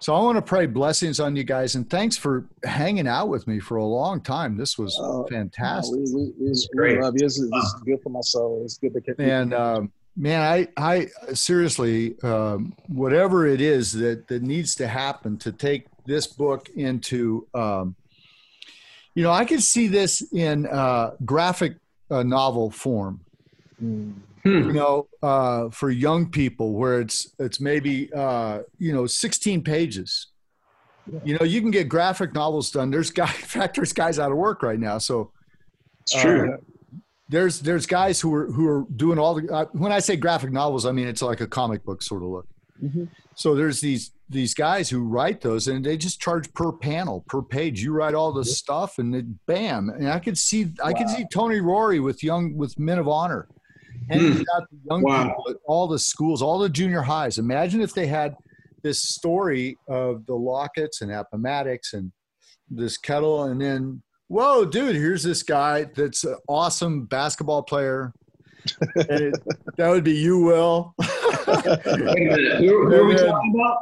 [0.00, 3.46] So I want to pray blessings on you guys, and thanks for hanging out with
[3.46, 4.56] me for a long time.
[4.56, 5.94] This was Oh, fantastic.
[5.94, 7.00] No, we, we, we, It's we great.
[7.00, 7.20] love you.
[7.26, 8.62] This is, this is good for my soul.
[8.64, 14.26] It's good to get and um, man, I, I seriously, um, whatever it is that
[14.28, 17.94] that needs to happen to take this book into, um,
[19.14, 21.76] you know, I could see this in uh, graphic
[22.10, 23.20] uh, novel form.
[23.84, 24.14] Mm.
[24.44, 30.28] You know, uh, for young people, where it's it's maybe uh, you know 16 pages.
[31.24, 32.90] You know, you can get graphic novels done.
[32.90, 35.32] There's guy, in fact, there's guys out of work right now, so
[36.02, 36.52] It's true.
[36.54, 36.56] uh,
[37.28, 40.52] there's there's guys who are who are doing all the uh, when I say graphic
[40.52, 42.46] novels, I mean it's like a comic book sort of look.
[42.82, 43.08] Mhm.
[43.34, 47.42] So there's these these guys who write those, and they just charge per panel, per
[47.42, 47.82] page.
[47.82, 49.90] You write all the stuff, and then bam!
[49.90, 53.48] And I could see I could see Tony Rory with young with Men of Honor,
[54.10, 54.42] Hmm.
[54.56, 55.28] out to young Wow.
[55.28, 57.38] people at all the schools, all the junior highs.
[57.38, 58.34] Imagine if they had
[58.82, 62.10] this story of the Locketts and Appomattox and
[62.70, 68.12] this kettle, and then whoa, dude, here's this guy that's an awesome basketball player.
[68.94, 69.34] and it,
[69.76, 70.94] that would be you, Will.
[70.98, 71.08] Wait
[71.46, 72.58] a minute.
[72.60, 73.78] Who, who are we talking about?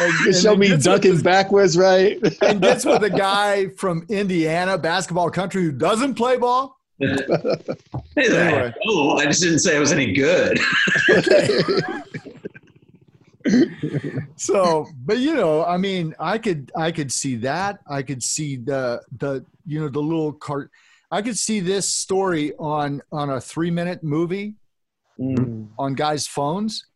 [0.00, 2.18] And- and show me dunking backwards, right?
[2.42, 6.77] and gets with a guy from Indiana, basketball country, who doesn't play ball.
[7.00, 8.74] Anyway.
[8.86, 10.58] Oh, I just didn't say I was any good.
[14.36, 17.78] So, but you know, I mean, I could, I could see that.
[17.88, 20.70] I could see the, the, you know, the little cart.
[21.10, 24.54] I could see this story on on a three minute movie
[25.20, 25.66] Mm.
[25.76, 26.86] on guys' phones.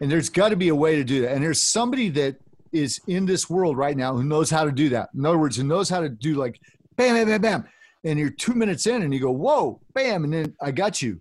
[0.00, 1.32] And there's got to be a way to do that.
[1.34, 2.34] And there's somebody that
[2.72, 5.10] is in this world right now who knows how to do that.
[5.14, 6.58] In other words, who knows how to do like
[6.96, 7.64] bam, bam, bam, bam.
[8.04, 10.24] And you're two minutes in and you go, whoa, bam.
[10.24, 11.20] And then I got you.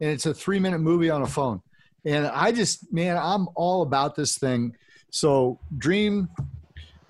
[0.00, 1.60] And it's a three minute movie on a phone.
[2.04, 4.76] And I just, man, I'm all about this thing.
[5.10, 6.28] So Dream,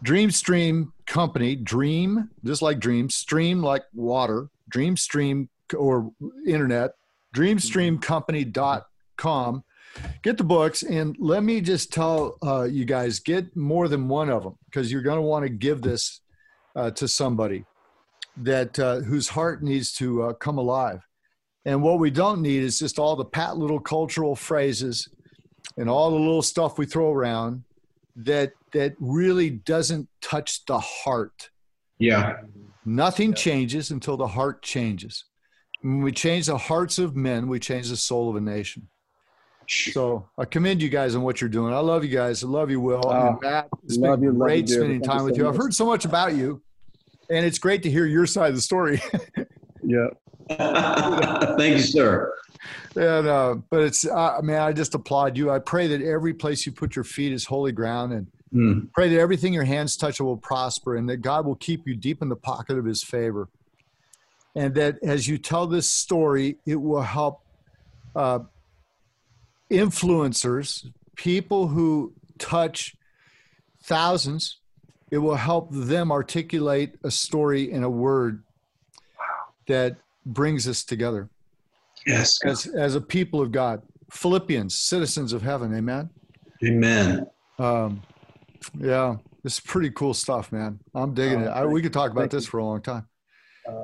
[0.02, 6.12] Dream Stream Company, Dream, just like Dream, Stream like water, Dream Stream or
[6.46, 6.92] internet,
[7.34, 9.64] dreamstreamcompany.com.
[10.22, 14.28] Get the books and let me just tell uh, you guys get more than one
[14.28, 16.20] of them because you're going to want to give this
[16.74, 17.64] uh, to somebody
[18.38, 21.00] that uh, whose heart needs to uh, come alive.
[21.64, 25.08] And what we don't need is just all the pat little cultural phrases
[25.76, 27.64] and all the little stuff we throw around
[28.16, 31.50] that that really doesn't touch the heart.
[31.98, 32.38] Yeah.
[32.84, 35.24] Nothing changes until the heart changes.
[35.82, 38.88] When we change the hearts of men, we change the soul of a nation.
[39.66, 41.72] So I commend you guys on what you're doing.
[41.72, 42.44] I love you guys.
[42.44, 43.10] I love you, Will.
[43.10, 44.76] And Matt, it's love been you, love great you, dear.
[44.76, 45.48] spending Thank you time with so you.
[45.48, 46.62] I've heard so much about you,
[47.30, 49.02] and it's great to hear your side of the story.
[49.86, 50.06] Yeah.
[51.58, 52.32] Thank you, sir.
[52.96, 55.50] and uh, but it's uh, man, I just applaud you.
[55.50, 58.92] I pray that every place you put your feet is holy ground, and Mm.
[58.92, 62.22] Pray that everything your hands touch will prosper and that God will keep you deep
[62.22, 63.48] in the pocket of his favor.
[64.54, 67.40] And that as you tell this story, it will help
[68.14, 68.40] uh,
[69.70, 72.94] influencers, people who touch
[73.82, 74.58] thousands,
[75.14, 78.42] it will help them articulate a story in a word
[79.68, 79.96] that
[80.26, 81.28] brings us together
[82.04, 82.44] Yes.
[82.44, 83.80] as, as a people of God.
[84.10, 86.10] Philippians, citizens of heaven, amen.
[86.64, 87.26] Amen.
[87.60, 88.02] Um,
[88.76, 90.80] yeah, this is pretty cool stuff, man.
[90.96, 91.46] I'm digging it.
[91.46, 93.06] I, we could talk about this for a long time.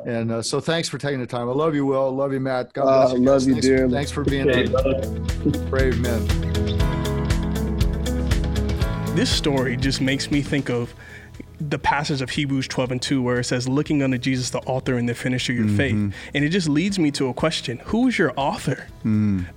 [0.04, 1.48] And uh, so, thanks for taking the time.
[1.48, 2.10] I love you, Will.
[2.10, 2.72] Love you, Matt.
[2.72, 3.24] God Uh, bless you.
[3.24, 3.88] love you, thanks, dear.
[3.88, 6.26] Thanks for being Okay, here, brave men.
[9.14, 10.94] This story just makes me think of
[11.60, 14.96] the passage of Hebrews 12 and 2 where it says, looking unto Jesus, the author
[14.96, 15.94] and the finisher of your faith.
[16.34, 18.86] And it just leads me to a question Who is your author?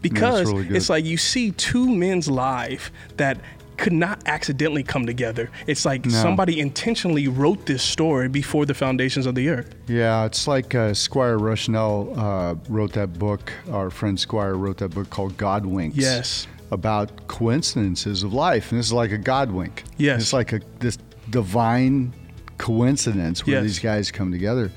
[0.01, 3.37] because really it's like you see two men's life that
[3.77, 5.49] could not accidentally come together.
[5.65, 9.73] It's like somebody intentionally wrote this story before the foundations of the earth.
[9.87, 13.51] Yeah, it's like uh, Squire Rushnell uh, wrote that book.
[13.71, 15.97] Our friend Squire wrote that book called God Winks.
[15.97, 16.47] Yes.
[16.71, 19.83] About coincidences of life, and this is like a God wink.
[19.97, 20.21] Yes.
[20.21, 20.97] It's like a this
[21.33, 22.13] divine
[22.57, 23.63] coincidence where Yes.
[23.63, 24.71] these guys come together,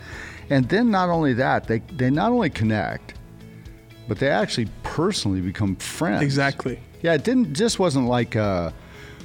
[0.50, 3.14] and then not only that, they they not only connect,
[4.08, 6.22] but they actually personally become friends.
[6.22, 6.80] Exactly.
[7.02, 8.70] Yeah, it didn't just wasn't like, uh,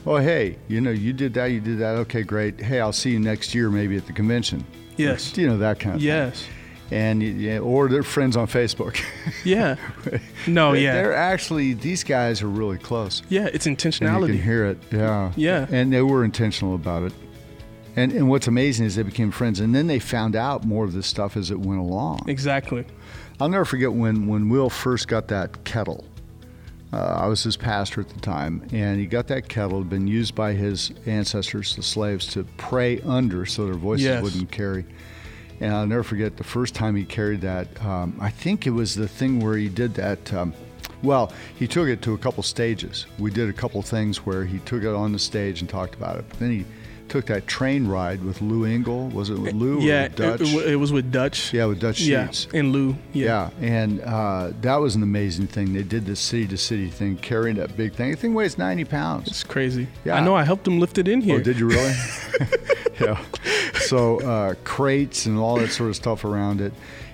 [0.05, 1.95] oh hey, you know, you did that, you did that.
[2.03, 2.59] Okay, great.
[2.59, 4.63] Hey, I'll see you next year, maybe at the convention.
[4.97, 5.35] Yes.
[5.37, 6.45] You know that kind of thing Yes.
[6.91, 8.99] And yeah, or they're friends on Facebook.
[9.45, 9.77] Yeah.
[10.47, 10.93] No, yeah.
[10.93, 13.21] they're actually these guys are really close.
[13.29, 13.65] Yeah, it's
[14.07, 15.67] And you can hear it, yeah, Yeah.
[15.71, 17.13] And they were intentional about it.
[17.95, 20.93] And and what's amazing is they became friends, and then they found out more of
[20.93, 22.25] this stuff as it went along.
[22.27, 22.85] Exactly.
[23.39, 26.05] I'll never forget when when Will first got that kettle.
[26.93, 30.07] Uh, I was his pastor at the time, and he got that kettle, had been
[30.07, 34.23] used by his ancestors, the slaves, to pray under so their voices Yes.
[34.23, 34.85] wouldn't carry.
[35.61, 37.67] And I'll never forget the first time he carried that.
[37.85, 40.33] Um, I think it was the thing where he did that.
[40.33, 40.53] Um,
[41.03, 43.05] well, he took it to a couple stages.
[43.19, 46.17] We did a couple things where he took it on the stage and talked about
[46.17, 46.25] it.
[46.29, 46.65] But then he
[47.11, 49.09] took that train ride with Lou Engle.
[49.09, 50.41] Was it with Lou yeah, or with Dutch?
[50.41, 51.53] It, it, was with Dutch.
[51.53, 52.47] yeah, with Dutch Yeah, Sheets.
[52.53, 52.95] and Lou.
[53.11, 53.49] Yeah.
[53.59, 55.73] Yeah, and uh, that was an amazing thing.
[55.73, 58.11] They did this city to city thing, carrying that big thing.
[58.11, 59.27] The thing weighs 90 pounds.
[59.27, 59.89] It's crazy.
[60.05, 60.15] Yeah.
[60.15, 61.35] I know I helped him lift it in here.
[61.35, 61.93] Oh, did you really?
[63.01, 63.21] yeah.
[63.81, 66.71] So uh, crates and all that sort of stuff around it,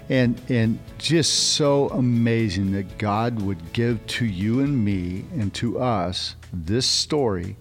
[0.09, 5.79] and and just so amazing that God would give to you and me and to
[5.79, 7.55] us this story,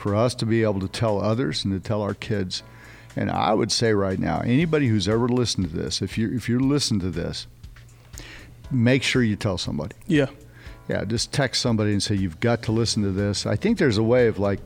[0.00, 2.62] for us to be able to tell others and to tell our kids.
[3.16, 6.48] And I would say right now, anybody who's ever listened to this, if you if
[6.48, 7.46] you're listening to this,
[8.70, 9.94] make sure you tell somebody.
[10.06, 10.26] Yeah.
[10.88, 13.46] Yeah, just text somebody and say you've got to listen to this.
[13.46, 14.60] I think there's a way of like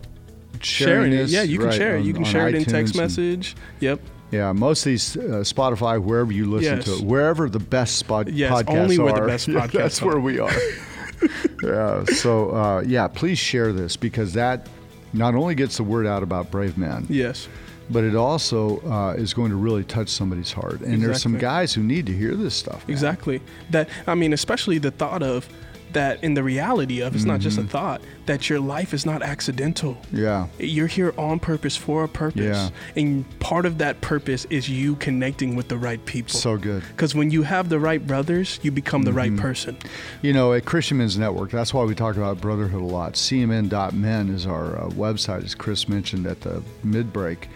[0.61, 1.17] sharing, Sharing it.
[1.17, 1.33] this.
[1.33, 2.01] Yeah, you can right, share it.
[2.01, 3.57] on- You can share it in text and- message.
[3.81, 4.01] Yep.
[4.31, 6.85] yeah, most of these uh, Spotify, wherever you listen Yes.
[6.87, 10.03] to it, wherever the best spot Yes, podcasts only are, where the best podcasts that's
[10.03, 10.07] are.
[10.07, 10.53] where we are.
[11.63, 12.05] yeah.
[12.05, 14.67] So uh, yeah, please share this because that
[15.15, 17.49] not only gets the word out about brave men, Yes.
[17.91, 20.81] but it also uh, is going to really touch somebody's heart.
[20.81, 22.87] And there's some guys who need to hear this stuff.
[22.87, 22.93] man.
[22.93, 23.41] Exactly.
[23.71, 25.49] That I mean, especially the thought of
[25.95, 27.67] that in the reality of it's not just Mm-hmm.
[27.67, 29.97] a thought that your life is not accidental.
[30.13, 30.47] Yeah.
[30.59, 32.43] You're here on purpose for a purpose.
[32.45, 32.71] Yeah.
[33.03, 36.31] And part of that purpose is you connecting with the right people.
[36.39, 36.83] So good.
[36.89, 39.19] Because when you have the right brothers, you become the Mm-hmm.
[39.19, 39.77] right person.
[40.23, 43.13] You know, at Christian Men's Network, that's why we talk about brotherhood a lot.
[43.17, 47.49] CMN.men is our uh, website, as Chris mentioned at the mid break.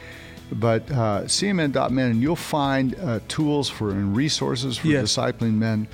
[0.50, 5.14] But uh, CMN.men, and you'll find uh, tools for and resources for Yes.
[5.16, 5.88] discipling men.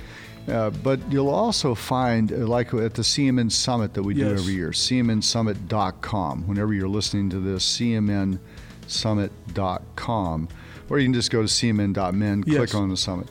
[0.47, 4.39] Uh, but you'll also find, uh, like at the CMN Summit that we do Yes.
[4.41, 6.47] every year, CMNSummit.com.
[6.47, 10.47] Whenever you're listening to this, CMNSummit.com.
[10.89, 12.57] Or you can just go to CMN.men, Yes.
[12.57, 13.27] click on the summit.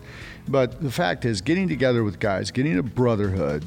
[0.49, 3.65] But the fact is, getting together with guys, getting a brotherhood.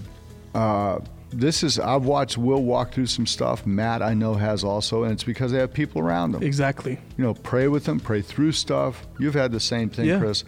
[0.53, 0.99] Uh,
[1.31, 3.65] this is I've watched Will walk through some stuff.
[3.65, 6.43] Matt, I know, has also, and it's because they have people around them.
[6.43, 6.99] Exactly.
[7.17, 9.05] You know, pray with them, pray through stuff.
[9.19, 10.19] You've had the same thing, Yeah.
[10.19, 10.43] Chris,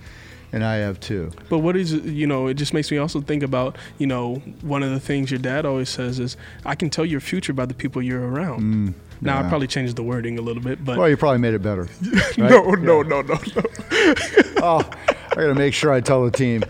[0.52, 1.32] and I have too.
[1.50, 2.48] But what is you know?
[2.48, 5.66] It just makes me also think about you know one of the things your dad
[5.66, 8.94] always says is I can tell your future by the people you're around.
[9.22, 11.54] now I Mm, probably changed the wording a little bit, but Well, you probably made
[11.54, 11.88] it better.
[12.38, 12.38] right?
[12.38, 13.64] no, no, no, no, no.
[14.62, 14.90] Oh,
[15.32, 16.64] I got to make sure I tell the team.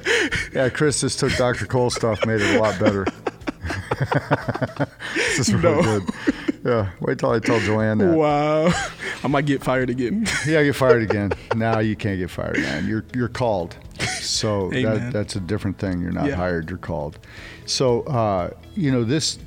[0.53, 1.65] Yeah, Chris just took Dr.
[1.65, 3.05] Cole stuff, made it a lot better.
[5.15, 5.99] this is really No.
[5.99, 6.09] good.
[6.65, 8.15] Yeah, wait till I tell Joanne that.
[8.17, 8.67] Wow,
[9.23, 10.25] I might get fired again.
[10.47, 11.31] Yeah, get fired again.
[11.55, 12.87] now you can't get fired, man.
[12.87, 13.77] You're you're called.
[14.19, 16.01] So that, that's a different thing.
[16.01, 16.35] You're not Yeah.
[16.35, 16.69] hired.
[16.69, 17.19] You're called.
[17.65, 19.39] So uh, you know this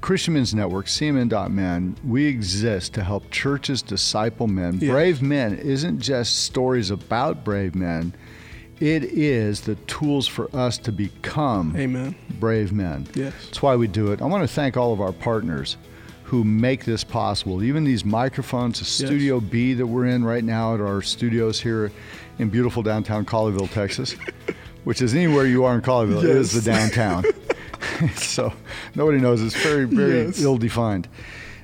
[0.00, 4.78] Christian Men's Network, CMN.men, we exist to help churches disciple men.
[4.80, 4.90] Yes.
[4.90, 8.14] Brave men isn't just stories about brave men,
[8.80, 12.14] it is the tools for us to become Amen.
[12.38, 13.06] brave men.
[13.14, 13.32] Yes.
[13.46, 14.20] That's why we do it.
[14.20, 15.78] I want to thank all of our partners
[16.24, 17.62] who make this possible.
[17.62, 21.92] Even these microphones, the Studio B that we're in right now at our studios here
[22.38, 24.16] in beautiful downtown Colleyville, Texas,
[24.84, 27.24] which is anywhere you are in Colleyville, it is the downtown.
[28.16, 28.52] so
[28.94, 29.42] nobody knows.
[29.42, 30.40] It's very, very Yes.
[30.40, 31.08] ill defined.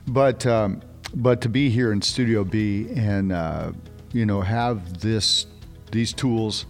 [0.07, 0.83] But um,
[1.15, 3.73] but to be here in Studio B and uh,
[4.13, 5.47] you know have this
[5.91, 6.67] these tools,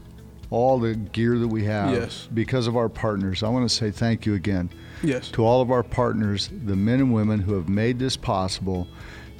[0.51, 2.29] all the gear that we have, Yes.
[2.33, 4.71] because of our partners, I want to say thank you again
[5.03, 5.31] Yes.
[5.33, 8.87] to all of our partners, the men and women who have made this possible,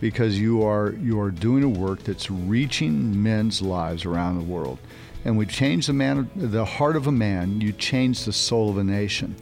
[0.01, 4.79] because you are you are doing a work that's reaching men's lives around the world.
[5.25, 7.61] And we change the man, the heart of a man.
[7.61, 9.37] You change the soul of a nation.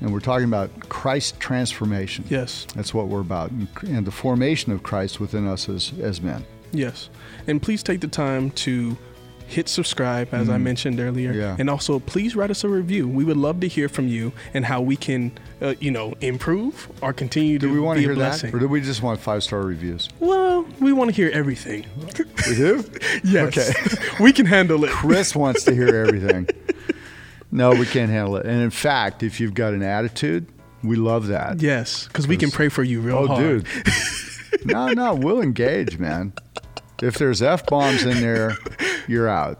[0.00, 2.24] And we're talking about Christ transformation.
[2.28, 2.66] Yes.
[2.76, 6.44] That's what we're about, and- and the formation of Christ within us as as men.
[6.72, 7.08] Yes.
[7.46, 8.96] And please take the time to
[9.54, 11.32] hit subscribe, as I mentioned earlier.
[11.32, 11.36] Mm.
[11.36, 11.56] Yeah.
[11.58, 13.08] And also, please write us a review.
[13.08, 15.32] We would love to hear from you and how we can,
[15.62, 18.50] uh, you know, improve or continue Do to we want to hear blessing.
[18.50, 20.08] that, or do we just want five star reviews?
[20.20, 21.86] well, we want to hear everything.
[22.46, 22.84] We do.
[23.24, 23.58] yes.
[23.58, 24.06] Okay.
[24.22, 24.90] we can handle it.
[24.90, 26.48] Chris wants to hear everything.
[27.52, 28.46] No, we can't handle it.
[28.46, 30.48] And in fact, if you've got an attitude,
[30.82, 31.62] we love that.
[31.62, 33.64] Yes, because we can pray for you real Oh, hard.
[33.64, 33.66] dude.
[34.64, 36.32] no, no, we'll engage, man.
[37.00, 38.56] If there's f bombs in there,
[39.08, 39.58] you're out.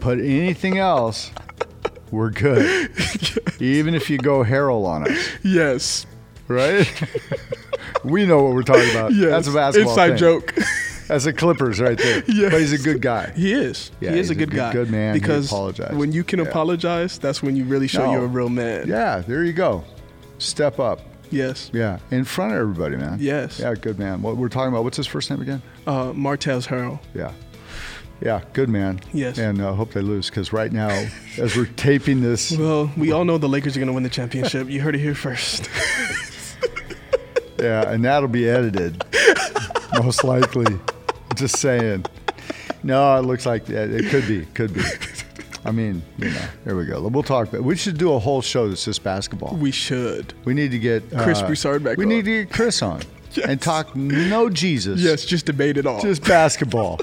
[0.00, 1.30] But anything else,
[2.10, 2.90] we're good.
[3.60, 6.06] Even if you go Harrell on us, Yes.
[6.46, 6.86] right?
[8.04, 9.12] we know what we're talking about.
[9.12, 9.30] Yes.
[9.30, 10.16] That's a basketball Inside thing.
[10.18, 10.54] joke.
[11.08, 12.22] That's a Clippers right there.
[12.28, 12.52] Yes.
[12.52, 13.32] But he's a good guy.
[13.34, 13.90] He is.
[14.00, 14.72] Yeah, he is he's a good good- guy.
[14.72, 15.14] good man.
[15.14, 15.96] He Because apologized.
[15.96, 16.46] when you can Yeah.
[16.46, 18.12] apologize, that's when you really show No.
[18.12, 18.86] you're a real man.
[18.86, 19.84] Yeah, there you go.
[20.38, 21.00] Step up.
[21.30, 21.70] Yes.
[21.74, 23.18] Yeah, in front of everybody, man.
[23.20, 23.58] Yes.
[23.58, 24.22] Yeah, good man.
[24.22, 24.84] What we're talking about?
[24.84, 25.60] What's his first name again?
[25.86, 27.00] Uh, Martez Harrell.
[27.14, 27.32] Yeah.
[28.20, 29.00] Yeah, good man.
[29.12, 29.38] Yes.
[29.38, 30.88] And uh, hope they lose because right now,
[31.38, 34.08] as we're taping this, Well, we all know the Lakers are going to win the
[34.08, 34.68] championship.
[34.68, 35.68] You heard it here first.
[37.60, 39.04] yeah, and that'll be edited,
[39.94, 40.78] most likely.
[41.36, 42.04] Just saying.
[42.82, 44.46] No, it looks like yeah, it could be.
[44.54, 44.80] Could be.
[45.64, 47.06] I mean, you know, there we go.
[47.06, 47.48] We'll talk.
[47.48, 49.56] About, we should do a whole show that's just basketball.
[49.56, 50.32] we should.
[50.44, 52.08] We need to get uh, Chris Broussard back We on.
[52.08, 53.02] need to get Chris on
[53.46, 55.00] and talk no Jesus.
[55.00, 56.00] Yes, just debate it all.
[56.00, 56.98] just basketball.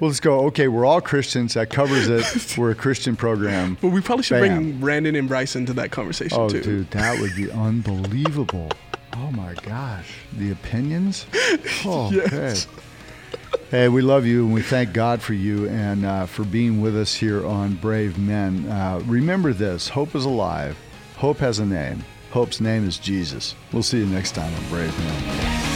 [0.00, 0.46] We'll just go.
[0.46, 1.54] Okay, we're all Christians.
[1.54, 2.56] That covers it.
[2.58, 3.76] We're a Christian program.
[3.80, 4.56] but we probably should Bam.
[4.62, 6.62] bring Brandon and Bryson to that conversation Oh, too.
[6.62, 8.70] dude, that would be unbelievable.
[9.16, 11.26] Oh my gosh, the opinions.
[11.86, 12.66] Oh, Yes.
[12.66, 12.80] okay.
[13.70, 16.96] Hey, we love you and we thank God for you and uh, for being with
[16.96, 18.66] us here on Brave Men.
[18.68, 20.76] Uh, remember this hope is alive,
[21.16, 22.04] hope has a name.
[22.30, 23.54] Hope's name is Jesus.
[23.72, 25.73] We'll see you next time on Brave Men.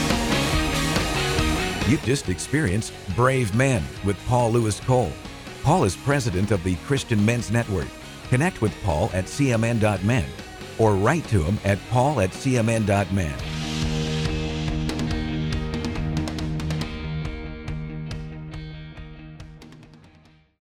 [1.89, 5.11] You've just experienced Brave Men with Paul Louis Cole.
[5.63, 7.87] Paul is president of the Christian Men's Network.
[8.29, 10.25] Connect with Paul at cmn.men
[10.77, 13.58] or write to him at paul at cmn.men.